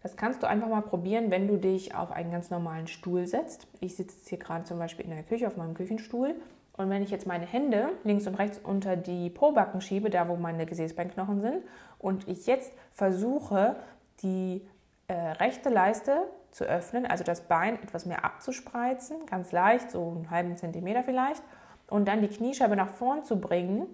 Das 0.02 0.16
kannst 0.16 0.42
du 0.42 0.48
einfach 0.48 0.70
mal 0.70 0.82
probieren, 0.82 1.30
wenn 1.30 1.48
du 1.48 1.58
dich 1.58 1.94
auf 1.94 2.12
einen 2.12 2.32
ganz 2.32 2.50
normalen 2.50 2.88
Stuhl 2.88 3.28
setzt. 3.28 3.68
Ich 3.82 3.98
sitze 3.98 4.16
jetzt 4.16 4.30
hier 4.30 4.38
gerade 4.38 4.64
zum 4.64 4.80
Beispiel 4.80 5.04
in 5.06 5.12
der 5.12 5.24
Küche 5.24 5.48
auf 5.48 5.58
meinem 5.58 5.74
Küchenstuhl. 5.74 6.36
Und 6.78 6.90
wenn 6.90 7.04
ich 7.04 7.10
jetzt 7.12 7.28
meine 7.28 7.46
Hände 7.46 7.90
links 8.06 8.26
und 8.26 8.36
rechts 8.36 8.58
unter 8.60 8.96
die 8.96 9.30
Pobacken 9.30 9.82
schiebe, 9.82 10.10
da 10.10 10.30
wo 10.30 10.38
meine 10.38 10.66
Gesäßbeinknochen 10.66 11.42
sind, 11.42 11.64
und 11.98 12.26
ich 12.30 12.48
jetzt 12.48 12.72
versuche, 12.94 13.76
die 14.24 14.62
äh, 15.10 15.14
rechte 15.14 15.68
Leiste 15.68 16.22
zu 16.52 16.66
öffnen, 16.66 17.06
also 17.06 17.24
das 17.24 17.42
Bein 17.42 17.82
etwas 17.82 18.06
mehr 18.06 18.26
abzuspreizen, 18.26 19.26
ganz 19.26 19.52
leicht, 19.52 19.92
so 19.92 20.14
einen 20.16 20.30
halben 20.30 20.58
Zentimeter 20.58 21.04
vielleicht, 21.04 21.44
und 21.88 22.08
dann 22.08 22.22
die 22.22 22.28
Kniescheibe 22.28 22.76
nach 22.76 22.90
vorn 22.90 23.24
zu 23.24 23.40
bringen, 23.40 23.88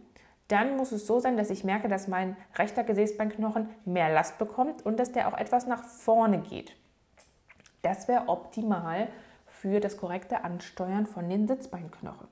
dann 0.48 0.78
muss 0.78 0.92
es 0.92 1.08
so 1.08 1.20
sein, 1.20 1.38
dass 1.38 1.50
ich 1.50 1.64
merke, 1.64 1.88
dass 1.88 2.08
mein 2.08 2.38
rechter 2.56 2.84
Gesäßbeinknochen 2.84 3.70
mehr 3.86 4.10
Last 4.10 4.38
bekommt 4.38 4.86
und 4.86 5.00
dass 5.00 5.12
der 5.12 5.28
auch 5.28 5.38
etwas 5.38 5.66
nach 5.66 5.84
vorne 5.84 6.40
geht. 6.40 6.76
Das 7.82 8.08
wäre 8.08 8.30
optimal 8.30 9.08
für 9.48 9.80
das 9.80 9.98
korrekte 9.98 10.44
Ansteuern 10.44 11.08
von 11.08 11.30
den 11.30 11.48
Sitzbeinknochen. 11.48 12.28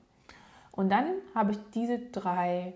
Und 0.70 0.90
dann 0.90 1.06
habe 1.34 1.52
ich 1.52 1.58
diese 1.72 1.98
drei, 1.98 2.74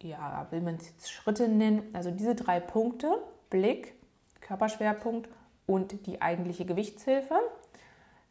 ja, 0.00 0.46
will 0.50 0.60
man 0.60 0.76
es 0.76 0.88
jetzt 0.88 1.10
Schritte 1.10 1.48
nennen, 1.48 1.82
also 1.92 2.10
diese 2.10 2.34
drei 2.34 2.60
Punkte, 2.60 3.22
Blick, 3.50 3.94
Körperschwerpunkt 4.40 5.28
und 5.70 6.06
die 6.06 6.20
eigentliche 6.20 6.64
Gewichtshilfe, 6.64 7.36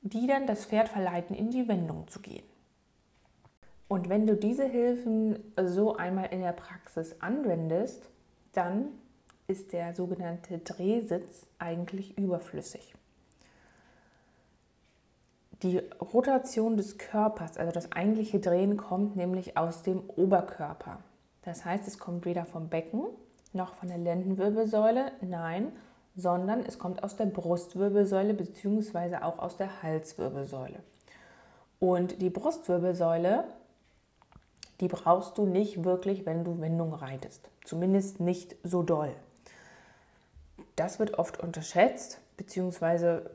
die 0.01 0.27
dann 0.27 0.45
das 0.45 0.65
Pferd 0.65 0.89
verleiten, 0.89 1.33
in 1.33 1.51
die 1.51 1.69
Wendung 1.69 2.05
zu 2.09 2.19
gehen. 2.19 2.43
Und 3.87 4.09
wenn 4.09 4.27
du 4.27 4.35
diese 4.35 4.65
Hilfen 4.65 5.53
so 5.55 5.95
einmal 5.95 6.33
in 6.33 6.41
der 6.41 6.51
Praxis 6.51 7.21
anwendest, 7.21 8.09
dann 8.51 8.89
ist 9.47 9.71
der 9.71 9.95
sogenannte 9.95 10.57
Drehsitz 10.57 11.47
eigentlich 11.59 12.17
überflüssig. 12.17 12.93
Die 15.63 15.77
Rotation 16.13 16.75
des 16.75 16.97
Körpers, 16.97 17.57
also 17.57 17.71
das 17.71 17.93
eigentliche 17.93 18.39
Drehen, 18.41 18.75
kommt 18.75 19.15
nämlich 19.15 19.57
aus 19.57 19.81
dem 19.81 20.01
Oberkörper. 20.17 20.99
Das 21.43 21.63
heißt, 21.63 21.87
es 21.87 21.99
kommt 21.99 22.25
weder 22.25 22.45
vom 22.45 22.67
Becken 22.67 23.05
noch 23.53 23.75
von 23.75 23.87
der 23.87 23.97
Lendenwirbelsäule, 23.97 25.13
nein, 25.21 25.71
sondern 26.19 26.61
es 26.65 26.79
kommt 26.79 27.03
aus 27.03 27.15
der 27.15 27.25
Brustwirbelsäule 27.25 28.33
bzw. 28.33 29.17
auch 29.17 29.39
aus 29.39 29.57
der 29.57 29.81
Halswirbelsäule. 29.81 30.79
Und 31.79 32.21
die 32.21 32.29
Brustwirbelsäule 32.29 33.45
die 34.79 34.87
brauchst 34.87 35.37
du 35.37 35.45
nicht 35.45 35.83
wirklich, 35.83 36.25
wenn 36.25 36.43
du 36.43 36.61
Wendung 36.61 36.93
reitest. 36.93 37.49
Zumindest 37.65 38.19
nicht 38.19 38.55
so 38.63 38.83
doll. 38.83 39.13
Das 40.75 40.99
wird 40.99 41.19
oft 41.19 41.39
unterschätzt, 41.39 42.21
beziehungsweise 42.37 43.31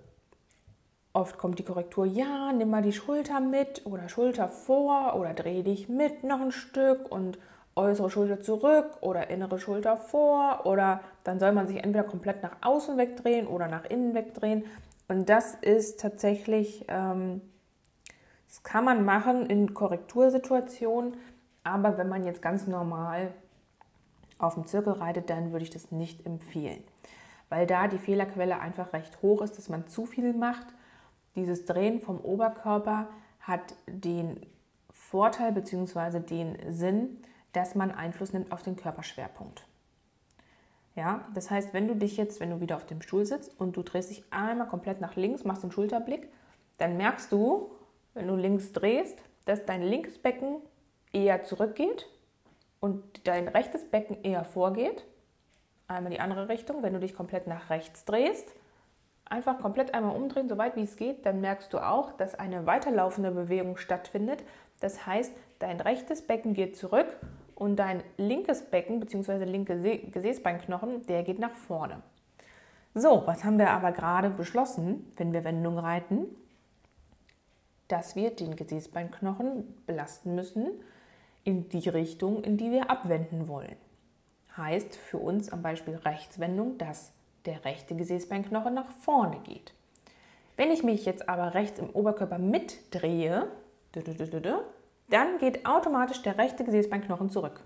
oft 1.13 1.37
kommt 1.39 1.59
die 1.59 1.65
Korrektur, 1.65 2.07
ja, 2.07 2.53
nimm 2.53 2.71
mal 2.71 2.83
die 2.83 2.93
Schulter 2.93 3.41
mit 3.41 3.85
oder 3.85 4.09
Schulter 4.09 4.49
vor 4.49 5.17
oder 5.17 5.35
dreh 5.35 5.63
dich 5.63 5.89
mit 5.89 6.25
noch 6.25 6.41
ein 6.41 6.51
Stück 6.51 7.11
und 7.13 7.39
äußere 7.77 8.11
Schulter 8.11 8.41
zurück 8.41 8.99
oder 9.01 9.31
innere 9.31 9.59
Schulter 9.59 9.97
vor 9.97 10.65
oder 10.65 11.01
dann 11.25 11.41
soll 11.41 11.53
man 11.53 11.67
sich 11.67 11.79
entweder 11.79 12.05
komplett 12.05 12.43
nach 12.43 12.57
außen 12.61 12.97
wegdrehen 12.97 13.47
oder 13.47 13.69
nach 13.69 13.85
innen 13.85 14.15
wegdrehen. 14.15 14.65
Und 15.09 15.29
das 15.29 15.55
ist 15.55 16.01
tatsächlich, 16.01 16.85
ähm, 16.89 17.41
das 18.49 18.63
kann 18.63 18.85
man 18.85 19.05
machen 19.05 19.47
in 19.47 19.75
Korrektursituationen, 19.75 21.17
aber 21.63 21.99
wenn 21.99 22.09
man 22.09 22.25
jetzt 22.25 22.43
ganz 22.43 22.67
normal 22.67 23.33
auf 24.39 24.55
dem 24.55 24.67
Zirkel 24.67 24.95
reitet, 24.95 25.31
dann 25.31 25.53
würde 25.53 25.65
ich 25.65 25.71
das 25.71 25.91
nicht 25.91 26.25
empfehlen, 26.27 26.83
weil 27.49 27.67
da 27.67 27.89
die 27.89 27.99
Fehlerquelle 27.99 28.61
einfach 28.61 28.93
recht 28.93 29.21
hoch 29.23 29.43
ist, 29.43 29.59
dass 29.59 29.69
man 29.69 29.89
zu 29.89 30.07
viel 30.07 30.33
macht. 30.33 30.67
Dieses 31.35 31.65
Drehen 31.65 32.01
vom 32.01 32.21
Oberkörper 32.21 33.09
hat 33.41 33.75
den 33.87 34.41
Vorteil 34.93 35.53
bzw. 35.53 36.21
den 36.21 36.57
Sinn, 36.73 37.19
dass 37.55 37.75
man 37.75 37.91
Einfluss 37.91 38.33
nimmt 38.33 38.53
auf 38.53 38.63
den 38.63 38.77
Körperschwerpunkt. 38.77 39.67
Ja, 40.97 41.23
das 41.35 41.51
heißt, 41.51 41.73
wenn 41.73 41.89
du 41.89 41.97
dich 41.97 42.17
jetzt, 42.17 42.39
wenn 42.39 42.51
du 42.51 42.61
wieder 42.61 42.77
auf 42.77 42.87
dem 42.87 43.03
Stuhl 43.03 43.25
sitzt 43.25 43.59
und 43.59 43.77
du 43.77 43.83
drehst 43.83 44.11
dich 44.11 44.25
einmal 44.31 44.69
komplett 44.69 45.01
nach 45.01 45.17
links, 45.17 45.45
machst 45.45 45.63
den 45.63 45.73
Schulterblick, 45.73 46.29
dann 46.79 46.97
merkst 46.97 47.33
du, 47.33 47.73
wenn 48.15 48.29
du 48.29 48.37
links 48.37 48.73
drehst, 48.73 49.19
dass 49.45 49.65
dein 49.65 49.83
linkes 49.83 50.19
Becken 50.19 50.59
eher 51.13 51.43
zurückgeht 51.43 52.07
und 52.81 53.27
dein 53.27 53.49
rechtes 53.49 53.91
Becken 53.91 54.23
eher 54.23 54.45
vorgeht. 54.45 55.05
Einmal 55.89 56.13
die 56.13 56.21
andere 56.21 56.49
Richtung, 56.49 56.83
wenn 56.83 56.93
du 56.93 57.01
dich 57.01 57.15
komplett 57.15 57.47
nach 57.47 57.71
rechts 57.71 58.05
drehst. 58.05 58.55
Einfach 59.25 59.59
komplett 59.59 59.95
einmal 59.95 60.15
umdrehen, 60.15 60.49
so 60.49 60.59
weit 60.59 60.77
wie 60.77 60.83
es 60.83 60.97
geht, 60.97 61.27
dann 61.27 61.41
merkst 61.41 61.73
du 61.73 61.79
auch, 61.79 62.13
dass 62.13 62.35
eine 62.35 62.67
weiterlaufende 62.67 63.31
Bewegung 63.31 63.79
stattfindet. 63.79 64.45
Das 64.81 65.07
heißt, 65.07 65.33
dein 65.59 65.81
rechtes 65.81 66.27
Becken 66.27 66.55
geht 66.55 66.77
zurück 66.77 67.07
und 67.55 67.77
dein 67.77 68.03
linkes 68.17 68.63
Becken 68.63 69.01
bzw. 69.01 69.45
linke 69.45 69.79
Gesäßbeinknochen, 70.11 71.07
der 71.07 71.23
geht 71.23 71.39
nach 71.39 71.55
vorne. 71.55 72.03
So, 72.95 73.23
was 73.27 73.45
haben 73.45 73.59
wir 73.59 73.71
aber 73.71 73.93
gerade 73.93 74.31
beschlossen, 74.31 75.13
wenn 75.17 75.33
wir 75.33 75.45
Wendung 75.45 75.79
reiten? 75.79 76.27
Dass 77.89 78.17
wir 78.17 78.31
den 78.31 78.57
Gesäßbeinknochen 78.57 79.83
belasten 79.87 80.35
müssen 80.35 80.69
in 81.43 81.69
die 81.69 81.89
Richtung, 81.89 82.43
in 82.43 82.57
die 82.57 82.71
wir 82.71 82.91
abwenden 82.91 83.49
wollen. 83.49 83.77
Heißt 84.57 84.97
für 84.97 85.19
uns 85.19 85.51
am 85.51 85.63
Beispiel 85.63 85.97
Rechtswendung, 85.97 86.79
dass 86.79 87.13
der 87.45 87.65
rechte 87.65 87.95
Gesäßbeinknochen 87.95 88.73
nach 88.73 88.89
vorne 89.01 89.41
geht. 89.41 89.75
Wenn 90.57 90.71
ich 90.71 90.85
mich 90.85 91.05
jetzt 91.05 91.29
aber 91.29 91.55
rechts 91.55 91.81
im 91.81 91.91
Oberkörper 91.91 92.39
mitdrehe, 92.39 93.49
dann 95.09 95.39
geht 95.39 95.67
automatisch 95.67 96.23
der 96.23 96.39
rechte 96.39 96.65
Gesäßbeinknochen 96.65 97.31
zurück. 97.31 97.61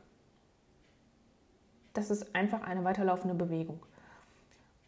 Das 1.92 2.11
ist 2.11 2.35
einfach 2.35 2.62
eine 2.62 2.85
weiterlaufende 2.85 3.35
Bewegung. 3.35 3.80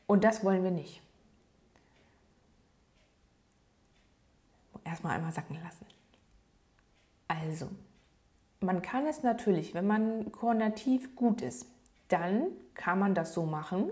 Und 0.06 0.24
das 0.24 0.44
wollen 0.44 0.62
wir 0.62 0.70
nicht. 0.70 1.02
Erstmal 4.84 5.16
einmal 5.16 5.32
sacken 5.32 5.58
lassen. 5.62 5.86
Also, 7.28 7.68
man 8.60 8.82
kann 8.82 9.06
es 9.06 9.22
natürlich, 9.22 9.72
wenn 9.72 9.86
man 9.86 10.32
koordinativ 10.32 11.14
gut 11.14 11.42
ist, 11.42 11.66
dann 12.08 12.48
kann 12.74 12.98
man 12.98 13.14
das 13.14 13.32
so 13.32 13.46
machen, 13.46 13.90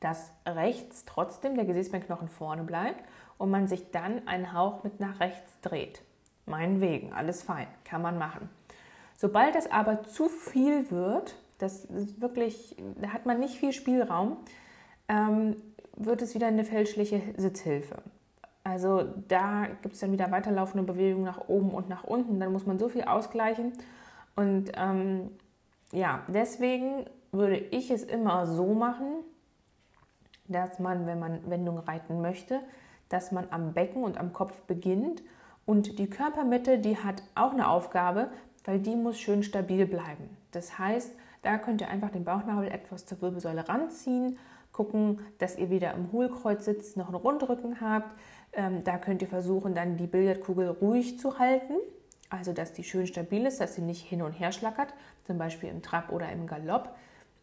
dass 0.00 0.30
rechts 0.46 1.04
trotzdem 1.06 1.56
der 1.56 1.64
Gesäßbeinknochen 1.64 2.28
vorne 2.28 2.62
bleibt 2.62 3.04
und 3.36 3.50
man 3.50 3.66
sich 3.66 3.90
dann 3.90 4.28
einen 4.28 4.52
Hauch 4.52 4.84
mit 4.84 5.00
nach 5.00 5.18
rechts 5.18 5.58
dreht. 5.60 6.02
Meinetwegen, 6.46 7.12
alles 7.12 7.42
fein, 7.42 7.66
kann 7.84 8.02
man 8.02 8.18
machen. 8.18 8.48
Sobald 9.16 9.56
es 9.56 9.70
aber 9.70 10.02
zu 10.02 10.28
viel 10.28 10.90
wird, 10.90 11.36
das 11.58 11.84
ist 11.86 12.20
wirklich, 12.20 12.76
da 13.00 13.08
hat 13.08 13.26
man 13.26 13.40
nicht 13.40 13.56
viel 13.56 13.72
Spielraum, 13.72 14.36
ähm, 15.08 15.56
wird 15.96 16.22
es 16.22 16.34
wieder 16.34 16.48
eine 16.48 16.64
fälschliche 16.64 17.22
Sitzhilfe. 17.36 18.02
Also 18.64 19.04
da 19.28 19.66
gibt 19.82 19.94
es 19.94 20.00
dann 20.00 20.12
wieder 20.12 20.30
weiterlaufende 20.30 20.90
Bewegungen 20.90 21.24
nach 21.24 21.48
oben 21.48 21.70
und 21.70 21.88
nach 21.88 22.04
unten. 22.04 22.40
Dann 22.40 22.52
muss 22.52 22.66
man 22.66 22.78
so 22.78 22.88
viel 22.88 23.04
ausgleichen. 23.04 23.72
Und 24.36 24.72
ähm, 24.76 25.30
ja, 25.92 26.22
deswegen 26.28 27.04
würde 27.30 27.56
ich 27.58 27.90
es 27.90 28.02
immer 28.02 28.46
so 28.46 28.72
machen, 28.72 29.22
dass 30.48 30.78
man, 30.78 31.06
wenn 31.06 31.18
man 31.18 31.48
Wendung 31.48 31.78
reiten 31.78 32.20
möchte, 32.20 32.60
dass 33.10 33.32
man 33.32 33.46
am 33.50 33.74
Becken 33.74 34.02
und 34.02 34.18
am 34.18 34.32
Kopf 34.32 34.58
beginnt. 34.62 35.22
Und 35.66 35.98
die 35.98 36.10
Körpermitte, 36.10 36.78
die 36.78 36.98
hat 36.98 37.22
auch 37.34 37.52
eine 37.52 37.68
Aufgabe, 37.68 38.30
weil 38.64 38.78
die 38.78 38.96
muss 38.96 39.18
schön 39.18 39.42
stabil 39.42 39.86
bleiben. 39.86 40.28
Das 40.52 40.78
heißt, 40.78 41.12
da 41.42 41.58
könnt 41.58 41.80
ihr 41.80 41.88
einfach 41.88 42.10
den 42.10 42.24
Bauchnabel 42.24 42.68
etwas 42.68 43.06
zur 43.06 43.20
Wirbelsäule 43.20 43.68
ranziehen, 43.68 44.38
gucken, 44.72 45.20
dass 45.38 45.56
ihr 45.56 45.70
wieder 45.70 45.94
im 45.94 46.10
Hohlkreuz 46.12 46.64
sitzt, 46.64 46.96
noch 46.96 47.06
einen 47.06 47.16
Rundrücken 47.16 47.80
habt, 47.80 48.10
Ähm, 48.56 48.84
da 48.84 48.98
könnt 48.98 49.20
ihr 49.20 49.28
versuchen, 49.28 49.74
dann 49.74 49.96
die 49.96 50.06
Billardkugel 50.06 50.68
ruhig 50.68 51.18
zu 51.18 51.38
halten, 51.40 51.74
also 52.30 52.52
dass 52.52 52.72
die 52.72 52.84
schön 52.84 53.06
stabil 53.06 53.46
ist, 53.46 53.60
dass 53.60 53.74
sie 53.74 53.82
nicht 53.82 54.06
hin 54.06 54.22
und 54.22 54.32
her 54.32 54.52
schlackert, 54.52 54.94
zum 55.24 55.38
Beispiel 55.38 55.70
im 55.70 55.82
Trab 55.82 56.12
oder 56.12 56.30
im 56.30 56.46
Galopp. 56.46 56.94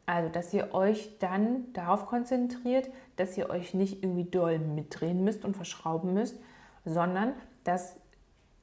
Also, 0.06 0.30
dass 0.30 0.54
ihr 0.54 0.74
euch 0.74 1.18
dann 1.20 1.72
darauf 1.74 2.06
konzentriert, 2.06 2.90
dass 3.18 3.38
ihr 3.38 3.50
euch 3.50 3.74
nicht 3.74 4.04
irgendwie 4.04 4.24
doll 4.24 4.58
mitdrehen 4.58 5.24
müsst 5.24 5.44
und 5.46 5.56
verschrauben 5.56 6.14
müsst, 6.14 6.40
sondern 6.86 7.34
dass 7.66 7.98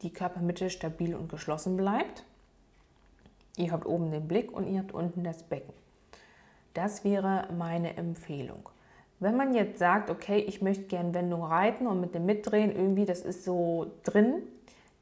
die 0.03 0.13
Körpermitte 0.13 0.71
stabil 0.71 1.15
und 1.15 1.29
geschlossen 1.29 1.77
bleibt. 1.77 2.25
Ihr 3.57 3.73
habt 3.73 3.87
oben 3.87 4.11
den 4.11 4.29
Blick 4.29 4.53
und 4.53 4.69
ihr 4.69 4.79
habt 4.79 4.93
unten 4.93 5.25
das 5.25 5.43
Becken. 5.43 5.75
Das 6.75 7.05
wäre 7.05 7.49
meine 7.57 7.97
Empfehlung. 7.97 8.69
Wenn 9.21 9.37
man 9.37 9.53
jetzt 9.53 9.81
sagt, 9.81 10.11
okay, 10.11 10.39
ich 10.39 10.63
möchte 10.63 10.85
gerne 10.85 11.13
Wendung 11.13 11.43
reiten 11.43 11.89
und 11.89 12.01
mit 12.01 12.15
dem 12.15 12.25
Mitdrehen 12.25 12.75
irgendwie, 12.75 13.05
das 13.05 13.23
ist 13.23 13.45
so 13.45 13.91
drin, 14.05 14.43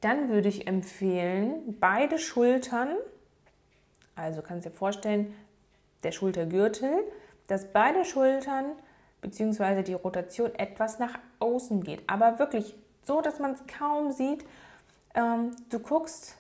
dann 0.00 0.30
würde 0.30 0.48
ich 0.48 0.66
empfehlen, 0.66 1.76
beide 1.80 2.18
Schultern, 2.18 2.96
also 4.14 4.40
kannst 4.40 4.64
du 4.64 4.70
dir 4.70 4.76
vorstellen, 4.76 5.34
der 6.02 6.12
Schultergürtel, 6.12 6.90
dass 7.46 7.66
beide 7.72 8.04
Schultern 8.04 8.72
bzw. 9.20 9.82
die 9.82 9.94
Rotation 9.94 10.54
etwas 10.54 10.98
nach 10.98 11.18
außen 11.38 11.82
geht. 11.82 12.02
Aber 12.06 12.38
wirklich 12.38 12.74
so, 13.02 13.20
dass 13.20 13.38
man 13.38 13.52
es 13.52 13.66
kaum 13.66 14.12
sieht. 14.12 14.44
Ähm, 15.16 15.56
du 15.70 15.80
guckst 15.80 16.36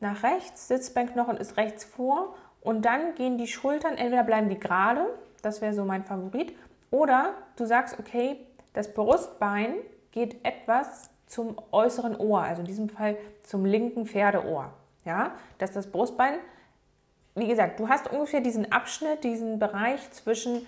nach 0.00 0.22
rechts, 0.22 0.68
Sitzbeinknochen 0.68 1.36
ist 1.36 1.56
rechts 1.56 1.84
vor 1.84 2.34
und 2.60 2.84
dann 2.84 3.14
gehen 3.14 3.38
die 3.38 3.46
Schultern, 3.46 3.96
entweder 3.96 4.24
bleiben 4.24 4.48
die 4.48 4.58
gerade, 4.58 5.06
das 5.42 5.60
wäre 5.60 5.74
so 5.74 5.84
mein 5.84 6.02
Favorit, 6.02 6.56
oder 6.90 7.34
du 7.56 7.66
sagst, 7.66 7.98
okay, 8.00 8.46
das 8.72 8.92
Brustbein 8.94 9.74
geht 10.10 10.44
etwas 10.44 11.10
zum 11.26 11.56
äußeren 11.70 12.16
Ohr, 12.16 12.40
also 12.40 12.62
in 12.62 12.66
diesem 12.66 12.88
Fall 12.88 13.16
zum 13.42 13.64
linken 13.64 14.06
Pferdeohr. 14.06 14.72
Ja, 15.04 15.32
dass 15.58 15.72
das 15.72 15.90
Brustbein, 15.90 16.34
wie 17.34 17.46
gesagt, 17.46 17.80
du 17.80 17.88
hast 17.88 18.10
ungefähr 18.10 18.40
diesen 18.40 18.72
Abschnitt, 18.72 19.24
diesen 19.24 19.58
Bereich 19.58 20.10
zwischen 20.10 20.66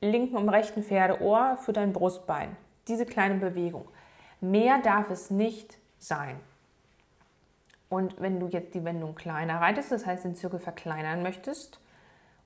linken 0.00 0.36
und 0.36 0.48
rechten 0.48 0.82
Pferdeohr 0.82 1.56
für 1.58 1.72
dein 1.72 1.92
Brustbein. 1.92 2.56
Diese 2.88 3.06
kleine 3.06 3.36
Bewegung. 3.36 3.86
Mehr 4.40 4.78
darf 4.78 5.10
es 5.10 5.30
nicht 5.30 5.78
sein. 6.02 6.40
Und 7.88 8.20
wenn 8.20 8.40
du 8.40 8.46
jetzt 8.46 8.74
die 8.74 8.84
Wendung 8.84 9.14
kleiner 9.14 9.60
reitest, 9.60 9.92
das 9.92 10.06
heißt 10.06 10.24
den 10.24 10.34
Zirkel 10.34 10.58
verkleinern 10.58 11.22
möchtest 11.22 11.78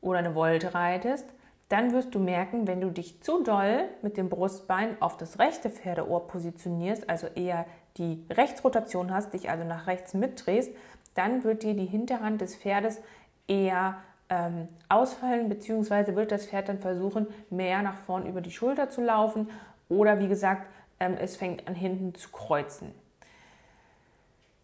oder 0.00 0.18
eine 0.18 0.34
Wolte 0.34 0.74
reitest, 0.74 1.26
dann 1.68 1.92
wirst 1.92 2.14
du 2.14 2.18
merken, 2.18 2.66
wenn 2.66 2.80
du 2.80 2.90
dich 2.90 3.22
zu 3.22 3.42
doll 3.42 3.88
mit 4.02 4.16
dem 4.16 4.28
Brustbein 4.28 5.00
auf 5.00 5.16
das 5.16 5.38
rechte 5.38 5.70
Pferdeohr 5.70 6.26
positionierst, 6.28 7.08
also 7.08 7.26
eher 7.28 7.66
die 7.96 8.24
Rechtsrotation 8.30 9.12
hast, 9.12 9.34
dich 9.34 9.50
also 9.50 9.64
nach 9.64 9.86
rechts 9.86 10.14
mitdrehst, 10.14 10.70
dann 11.14 11.44
wird 11.44 11.62
dir 11.62 11.74
die 11.74 11.86
Hinterhand 11.86 12.40
des 12.40 12.56
Pferdes 12.56 13.00
eher 13.48 13.96
ähm, 14.28 14.68
ausfallen, 14.88 15.48
beziehungsweise 15.48 16.14
wird 16.14 16.30
das 16.30 16.46
Pferd 16.46 16.68
dann 16.68 16.78
versuchen, 16.78 17.26
mehr 17.50 17.82
nach 17.82 17.96
vorn 17.98 18.26
über 18.26 18.40
die 18.40 18.50
Schulter 18.50 18.90
zu 18.90 19.00
laufen 19.00 19.50
oder 19.88 20.18
wie 20.18 20.28
gesagt, 20.28 20.68
ähm, 21.00 21.16
es 21.18 21.36
fängt 21.36 21.66
an 21.68 21.74
hinten 21.74 22.14
zu 22.14 22.30
kreuzen. 22.30 22.92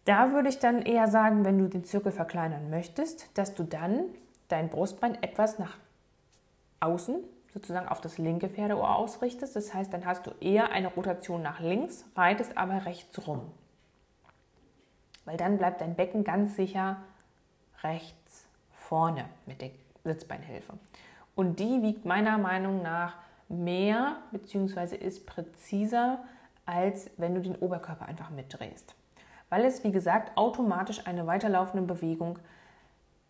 Da 0.05 0.33
würde 0.33 0.49
ich 0.49 0.59
dann 0.59 0.81
eher 0.81 1.07
sagen, 1.07 1.45
wenn 1.45 1.57
du 1.57 1.69
den 1.69 1.85
Zirkel 1.85 2.11
verkleinern 2.11 2.69
möchtest, 2.69 3.37
dass 3.37 3.55
du 3.55 3.63
dann 3.63 4.03
dein 4.49 4.69
Brustbein 4.69 5.21
etwas 5.23 5.59
nach 5.59 5.77
außen, 6.81 7.23
sozusagen 7.53 7.87
auf 7.87 8.01
das 8.01 8.17
linke 8.17 8.49
Pferdeohr 8.49 8.95
ausrichtest. 8.95 9.55
Das 9.55 9.73
heißt, 9.73 9.93
dann 9.93 10.05
hast 10.05 10.27
du 10.27 10.31
eher 10.41 10.71
eine 10.71 10.89
Rotation 10.89 11.41
nach 11.41 11.61
links, 11.61 12.05
reitest 12.15 12.57
aber 12.57 12.85
rechts 12.85 13.25
rum. 13.27 13.49
Weil 15.23 15.37
dann 15.37 15.57
bleibt 15.57 15.79
dein 15.79 15.95
Becken 15.95 16.25
ganz 16.25 16.57
sicher 16.57 16.97
rechts 17.81 18.45
vorne 18.71 19.25
mit 19.45 19.61
der 19.61 19.71
Sitzbeinhilfe. 20.03 20.73
Und 21.33 21.59
die 21.59 21.81
wiegt 21.81 22.03
meiner 22.03 22.37
Meinung 22.37 22.81
nach 22.81 23.15
mehr 23.47 24.17
bzw. 24.31 24.97
ist 24.97 25.25
präziser, 25.25 26.19
als 26.65 27.09
wenn 27.15 27.35
du 27.35 27.41
den 27.41 27.55
Oberkörper 27.55 28.05
einfach 28.05 28.29
mitdrehst 28.31 28.95
weil 29.53 29.65
es, 29.65 29.83
wie 29.83 29.91
gesagt, 29.91 30.35
automatisch 30.35 31.05
eine 31.05 31.27
weiterlaufende 31.27 31.85
Bewegung, 31.85 32.39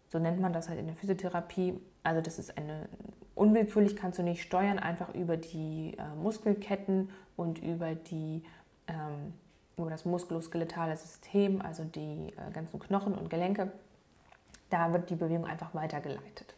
so 0.08 0.20
nennt 0.20 0.40
man 0.40 0.54
das 0.54 0.70
halt 0.70 0.80
in 0.80 0.88
der 0.88 0.96
Physiotherapie, 0.96 1.82
also 2.02 2.22
das 2.22 2.40
ist 2.40 2.58
eine, 2.58 2.88
unwillkürlich 3.36 3.98
kannst 3.98 4.20
du 4.20 4.24
nicht 4.24 4.42
steuern, 4.42 4.80
einfach 4.80 5.14
über 5.14 5.36
die 5.36 5.98
äh, 5.98 6.16
Muskelketten 6.16 7.10
und 7.36 7.62
über, 7.62 7.94
die, 7.96 8.42
ähm, 8.88 9.34
über 9.78 9.90
das 9.90 10.06
muskuloskeletale 10.06 10.96
System, 10.96 11.62
also 11.62 11.84
die 11.84 12.32
äh, 12.38 12.54
ganzen 12.54 12.80
Knochen 12.80 13.16
und 13.16 13.30
Gelenke, 13.30 13.74
da 14.70 14.94
wird 14.94 15.10
die 15.10 15.16
Bewegung 15.16 15.46
einfach 15.46 15.76
weitergeleitet. 15.76 16.56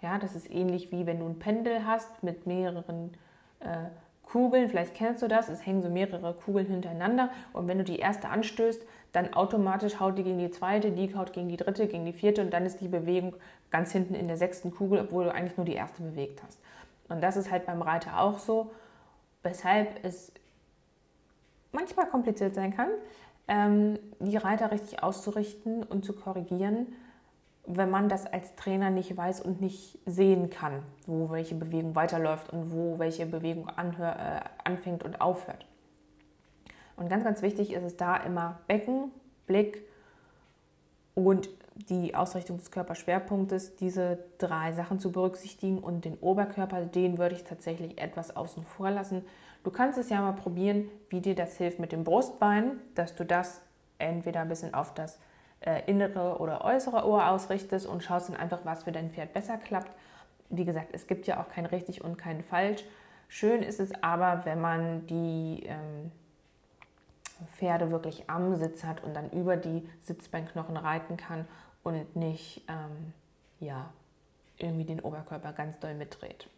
Ja, 0.00 0.18
das 0.18 0.36
ist 0.36 0.48
ähnlich 0.48 0.92
wie 0.92 1.06
wenn 1.06 1.18
du 1.18 1.26
ein 1.26 1.40
Pendel 1.40 1.84
hast 1.84 2.22
mit 2.22 2.46
mehreren 2.46 3.14
äh, 3.58 3.88
Kugeln, 4.22 4.68
vielleicht 4.68 4.94
kennst 4.94 5.22
du 5.22 5.26
das, 5.26 5.48
es 5.48 5.66
hängen 5.66 5.82
so 5.82 5.88
mehrere 5.88 6.34
Kugeln 6.34 6.66
hintereinander 6.66 7.30
und 7.52 7.66
wenn 7.66 7.78
du 7.78 7.84
die 7.84 7.98
erste 7.98 8.28
anstößt, 8.28 8.82
dann 9.12 9.32
automatisch 9.32 10.00
haut 10.00 10.18
die 10.18 10.22
gegen 10.22 10.38
die 10.38 10.50
zweite, 10.50 10.90
die 10.90 11.14
haut 11.14 11.32
gegen 11.32 11.48
die 11.48 11.56
dritte, 11.56 11.86
gegen 11.86 12.04
die 12.04 12.12
vierte 12.12 12.42
und 12.42 12.52
dann 12.52 12.66
ist 12.66 12.80
die 12.80 12.88
Bewegung 12.88 13.34
ganz 13.70 13.92
hinten 13.92 14.14
in 14.14 14.28
der 14.28 14.36
sechsten 14.36 14.70
Kugel, 14.70 15.00
obwohl 15.00 15.24
du 15.24 15.34
eigentlich 15.34 15.56
nur 15.56 15.66
die 15.66 15.74
erste 15.74 16.02
bewegt 16.02 16.42
hast. 16.42 16.58
Und 17.08 17.22
das 17.22 17.36
ist 17.36 17.50
halt 17.50 17.66
beim 17.66 17.80
Reiter 17.80 18.20
auch 18.20 18.38
so, 18.38 18.70
weshalb 19.42 20.04
es 20.04 20.32
manchmal 21.72 22.06
kompliziert 22.06 22.54
sein 22.54 22.74
kann, 22.76 22.88
ähm, 23.46 23.98
die 24.20 24.36
Reiter 24.36 24.70
richtig 24.70 25.02
auszurichten 25.02 25.82
und 25.82 26.04
zu 26.04 26.12
korrigieren, 26.12 26.86
wenn 27.66 27.90
man 27.90 28.08
das 28.08 28.26
als 28.26 28.54
Trainer 28.56 28.90
nicht 28.90 29.14
weiß 29.16 29.40
und 29.40 29.60
nicht 29.60 29.98
sehen 30.06 30.50
kann, 30.50 30.82
wo 31.06 31.30
welche 31.30 31.54
Bewegung 31.54 31.94
weiterläuft 31.94 32.50
und 32.50 32.72
wo 32.72 32.98
welche 32.98 33.26
Bewegung 33.26 33.68
anhör, 33.68 34.16
äh, 34.16 34.40
anfängt 34.64 35.02
und 35.02 35.20
aufhört. 35.20 35.66
Und 36.98 37.08
ganz, 37.08 37.24
ganz 37.24 37.42
wichtig 37.42 37.72
ist 37.72 37.84
es 37.84 37.96
da 37.96 38.16
immer 38.16 38.58
Becken, 38.66 39.12
Blick 39.46 39.86
und 41.14 41.48
die 41.88 42.16
Ausrichtung 42.16 42.58
des 42.58 42.72
Körperschwerpunktes, 42.72 43.76
diese 43.76 44.18
drei 44.38 44.72
Sachen 44.72 44.98
zu 44.98 45.12
berücksichtigen 45.12 45.78
und 45.78 46.04
den 46.04 46.18
Oberkörper, 46.18 46.84
den 46.84 47.18
würde 47.18 47.36
ich 47.36 47.44
tatsächlich 47.44 48.00
etwas 48.00 48.34
außen 48.34 48.64
vor 48.64 48.90
lassen. 48.90 49.24
Du 49.62 49.70
kannst 49.70 49.96
es 49.96 50.10
ja 50.10 50.20
mal 50.20 50.32
probieren, 50.32 50.88
wie 51.08 51.20
dir 51.20 51.36
das 51.36 51.56
hilft 51.56 51.78
mit 51.78 51.92
dem 51.92 52.02
Brustbein, 52.02 52.80
dass 52.96 53.14
du 53.14 53.24
das 53.24 53.60
entweder 53.98 54.40
ein 54.40 54.48
bisschen 54.48 54.74
auf 54.74 54.92
das 54.92 55.20
äh, 55.60 55.82
innere 55.86 56.38
oder 56.38 56.64
äußere 56.64 57.06
Ohr 57.06 57.28
ausrichtest 57.28 57.86
und 57.86 58.02
schaust 58.02 58.28
dann 58.28 58.36
einfach, 58.36 58.60
was 58.64 58.84
für 58.84 58.92
dein 58.92 59.10
Pferd 59.10 59.32
besser 59.32 59.56
klappt. 59.56 59.90
Wie 60.50 60.64
gesagt, 60.64 60.88
es 60.92 61.06
gibt 61.06 61.28
ja 61.28 61.40
auch 61.40 61.48
kein 61.48 61.66
richtig 61.66 62.02
und 62.02 62.16
kein 62.16 62.42
falsch. 62.42 62.82
Schön 63.28 63.62
ist 63.62 63.78
es 63.78 63.92
aber, 64.02 64.44
wenn 64.44 64.60
man 64.60 65.06
die 65.06 65.64
ähm, 65.66 66.10
Pferde 67.46 67.90
wirklich 67.90 68.28
am 68.28 68.56
Sitz 68.56 68.84
hat 68.84 69.02
und 69.04 69.14
dann 69.14 69.30
über 69.30 69.56
die 69.56 69.88
Sitzbeinknochen 70.02 70.76
reiten 70.76 71.16
kann 71.16 71.46
und 71.82 72.16
nicht 72.16 72.64
ähm, 72.68 73.12
ja, 73.60 73.90
irgendwie 74.56 74.84
den 74.84 75.00
Oberkörper 75.00 75.52
ganz 75.52 75.78
doll 75.78 75.94
mitdreht. 75.94 76.48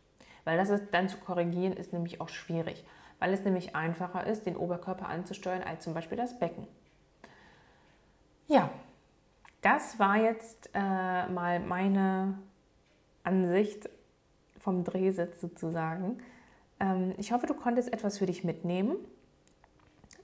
Weil 0.45 0.57
das 0.57 0.71
ist 0.71 0.85
dann 0.93 1.09
zu 1.09 1.19
korrigieren 1.19 1.75
ist 1.75 1.93
nämlich 1.93 2.21
auch 2.21 2.29
schwierig, 2.29 2.85
weil 3.19 3.33
es 3.33 3.45
nämlich 3.45 3.77
einfacher 3.77 4.27
ist, 4.27 4.47
den 4.47 4.57
Oberkörper 4.57 5.09
anzusteuern 5.09 5.63
als 5.63 5.85
zum 5.85 5.95
Beispiel 5.95 6.17
das 6.17 6.39
Becken. 6.39 6.67
Ja, 8.47 8.71
das 9.61 9.99
war 9.99 10.17
jetzt 10.17 10.71
äh, 10.75 11.29
mal 11.29 11.61
meine 11.61 12.39
Ansicht 13.23 13.89
vom 14.59 14.85
Drehsitz 14.85 15.41
sozusagen. 15.41 16.19
Ähm, 16.81 17.15
ich 17.19 17.33
hoffe, 17.33 17.47
du 17.47 17.55
konntest 17.55 17.93
etwas 17.93 18.19
für 18.19 18.27
dich 18.27 18.43
mitnehmen 18.43 18.97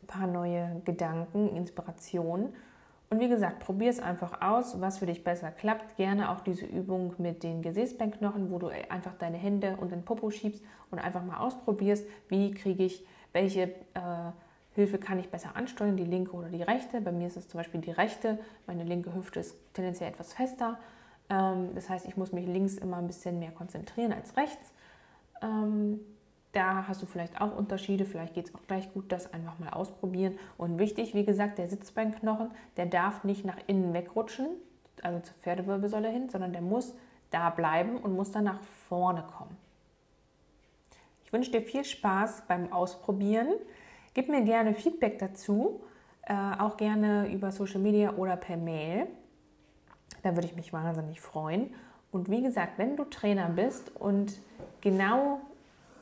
paar 0.06 0.26
neue 0.26 0.80
Gedanken, 0.84 1.56
Inspirationen. 1.56 2.54
Und 3.08 3.20
wie 3.20 3.28
gesagt, 3.28 3.60
probier 3.60 3.90
es 3.90 4.00
einfach 4.00 4.40
aus, 4.42 4.80
was 4.80 4.98
für 4.98 5.06
dich 5.06 5.22
besser 5.22 5.52
klappt. 5.52 5.96
Gerne 5.96 6.30
auch 6.30 6.40
diese 6.40 6.66
Übung 6.66 7.14
mit 7.18 7.42
den 7.44 7.62
Gesäßbeinknochen, 7.62 8.50
wo 8.50 8.58
du 8.58 8.68
einfach 8.88 9.14
deine 9.14 9.36
Hände 9.36 9.76
und 9.76 9.92
den 9.92 10.04
Popo 10.04 10.30
schiebst 10.30 10.62
und 10.90 10.98
einfach 10.98 11.24
mal 11.24 11.38
ausprobierst, 11.38 12.04
wie 12.28 12.50
kriege 12.52 12.84
ich, 12.84 13.06
welche 13.32 13.62
äh, 13.62 13.70
Hilfe 14.74 14.98
kann 14.98 15.18
ich 15.20 15.30
besser 15.30 15.54
ansteuern, 15.54 15.96
die 15.96 16.04
linke 16.04 16.32
oder 16.32 16.48
die 16.48 16.62
rechte. 16.62 17.00
Bei 17.00 17.12
mir 17.12 17.28
ist 17.28 17.36
es 17.36 17.48
zum 17.48 17.58
Beispiel 17.58 17.80
die 17.80 17.92
rechte. 17.92 18.38
Meine 18.66 18.82
linke 18.82 19.14
Hüfte 19.14 19.40
ist 19.40 19.56
tendenziell 19.72 20.10
etwas 20.10 20.32
fester. 20.34 20.78
Ähm, 21.30 21.70
das 21.74 21.88
heißt, 21.88 22.06
ich 22.06 22.16
muss 22.16 22.32
mich 22.32 22.46
links 22.46 22.74
immer 22.74 22.96
ein 22.96 23.06
bisschen 23.06 23.38
mehr 23.38 23.52
konzentrieren 23.52 24.12
als 24.12 24.36
rechts. 24.36 24.72
Ähm, 25.42 26.00
da 26.56 26.88
hast 26.88 27.02
du 27.02 27.06
vielleicht 27.06 27.40
auch 27.40 27.54
Unterschiede, 27.54 28.06
vielleicht 28.06 28.34
geht 28.34 28.48
es 28.48 28.54
auch 28.54 28.66
gleich 28.66 28.92
gut, 28.94 29.12
das 29.12 29.32
einfach 29.32 29.58
mal 29.58 29.70
ausprobieren. 29.70 30.38
Und 30.56 30.78
wichtig, 30.78 31.14
wie 31.14 31.24
gesagt, 31.24 31.58
der 31.58 31.68
Sitzbeinknochen, 31.68 32.50
der 32.78 32.86
darf 32.86 33.24
nicht 33.24 33.44
nach 33.44 33.58
innen 33.66 33.92
wegrutschen, 33.92 34.46
also 35.02 35.20
zur 35.20 35.34
Pferdewirbelsäule 35.36 36.08
hin, 36.08 36.30
sondern 36.30 36.52
der 36.52 36.62
muss 36.62 36.94
da 37.30 37.50
bleiben 37.50 37.98
und 37.98 38.14
muss 38.14 38.30
dann 38.30 38.44
nach 38.44 38.60
vorne 38.88 39.22
kommen. 39.36 39.56
Ich 41.24 41.32
wünsche 41.32 41.50
dir 41.50 41.60
viel 41.60 41.84
Spaß 41.84 42.44
beim 42.48 42.72
Ausprobieren. 42.72 43.48
Gib 44.14 44.30
mir 44.30 44.42
gerne 44.42 44.74
Feedback 44.74 45.18
dazu, 45.18 45.82
äh, 46.22 46.34
auch 46.58 46.78
gerne 46.78 47.30
über 47.30 47.52
Social 47.52 47.80
Media 47.80 48.14
oder 48.14 48.36
per 48.36 48.56
Mail. 48.56 49.08
Da 50.22 50.34
würde 50.34 50.46
ich 50.48 50.56
mich 50.56 50.72
wahnsinnig 50.72 51.20
freuen. 51.20 51.74
Und 52.12 52.30
wie 52.30 52.42
gesagt, 52.42 52.78
wenn 52.78 52.96
du 52.96 53.04
Trainer 53.04 53.50
bist 53.50 53.94
und 53.94 54.40
genau 54.80 55.40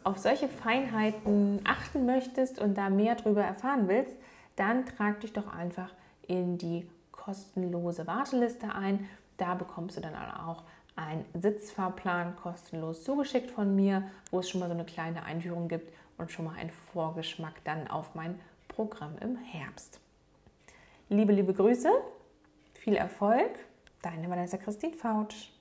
auf 0.04 0.18
solche 0.18 0.48
Feinheiten 0.48 1.60
achten 1.64 2.06
möchtest 2.06 2.60
und 2.60 2.76
da 2.76 2.90
mehr 2.90 3.14
darüber 3.14 3.42
erfahren 3.42 3.88
willst, 3.88 4.16
dann 4.56 4.86
trag 4.86 5.20
dich 5.20 5.32
doch 5.32 5.52
einfach 5.52 5.90
in 6.26 6.58
die 6.58 6.88
kostenlose 7.10 8.06
Warteliste 8.06 8.72
ein. 8.74 9.08
Da 9.38 9.54
bekommst 9.54 9.96
du 9.96 10.00
dann 10.00 10.14
auch 10.14 10.62
einen 10.94 11.24
Sitzfahrplan 11.34 12.36
kostenlos 12.36 13.02
zugeschickt 13.02 13.50
von 13.50 13.74
mir, 13.74 14.04
wo 14.30 14.38
es 14.40 14.48
schon 14.48 14.60
mal 14.60 14.68
so 14.68 14.74
eine 14.74 14.84
kleine 14.84 15.24
Einführung 15.24 15.68
gibt 15.68 15.92
und 16.18 16.30
schon 16.30 16.44
mal 16.44 16.56
einen 16.56 16.70
Vorgeschmack 16.70 17.64
dann 17.64 17.88
auf 17.88 18.14
mein 18.14 18.38
Programm 18.68 19.16
im 19.20 19.36
Herbst. 19.36 20.00
Liebe, 21.08 21.32
liebe 21.32 21.52
Grüße, 21.52 21.90
viel 22.74 22.94
Erfolg, 22.94 23.50
deine 24.02 24.28
Vanessa 24.28 24.56
Christine 24.56 24.94
Fautsch. 24.94 25.53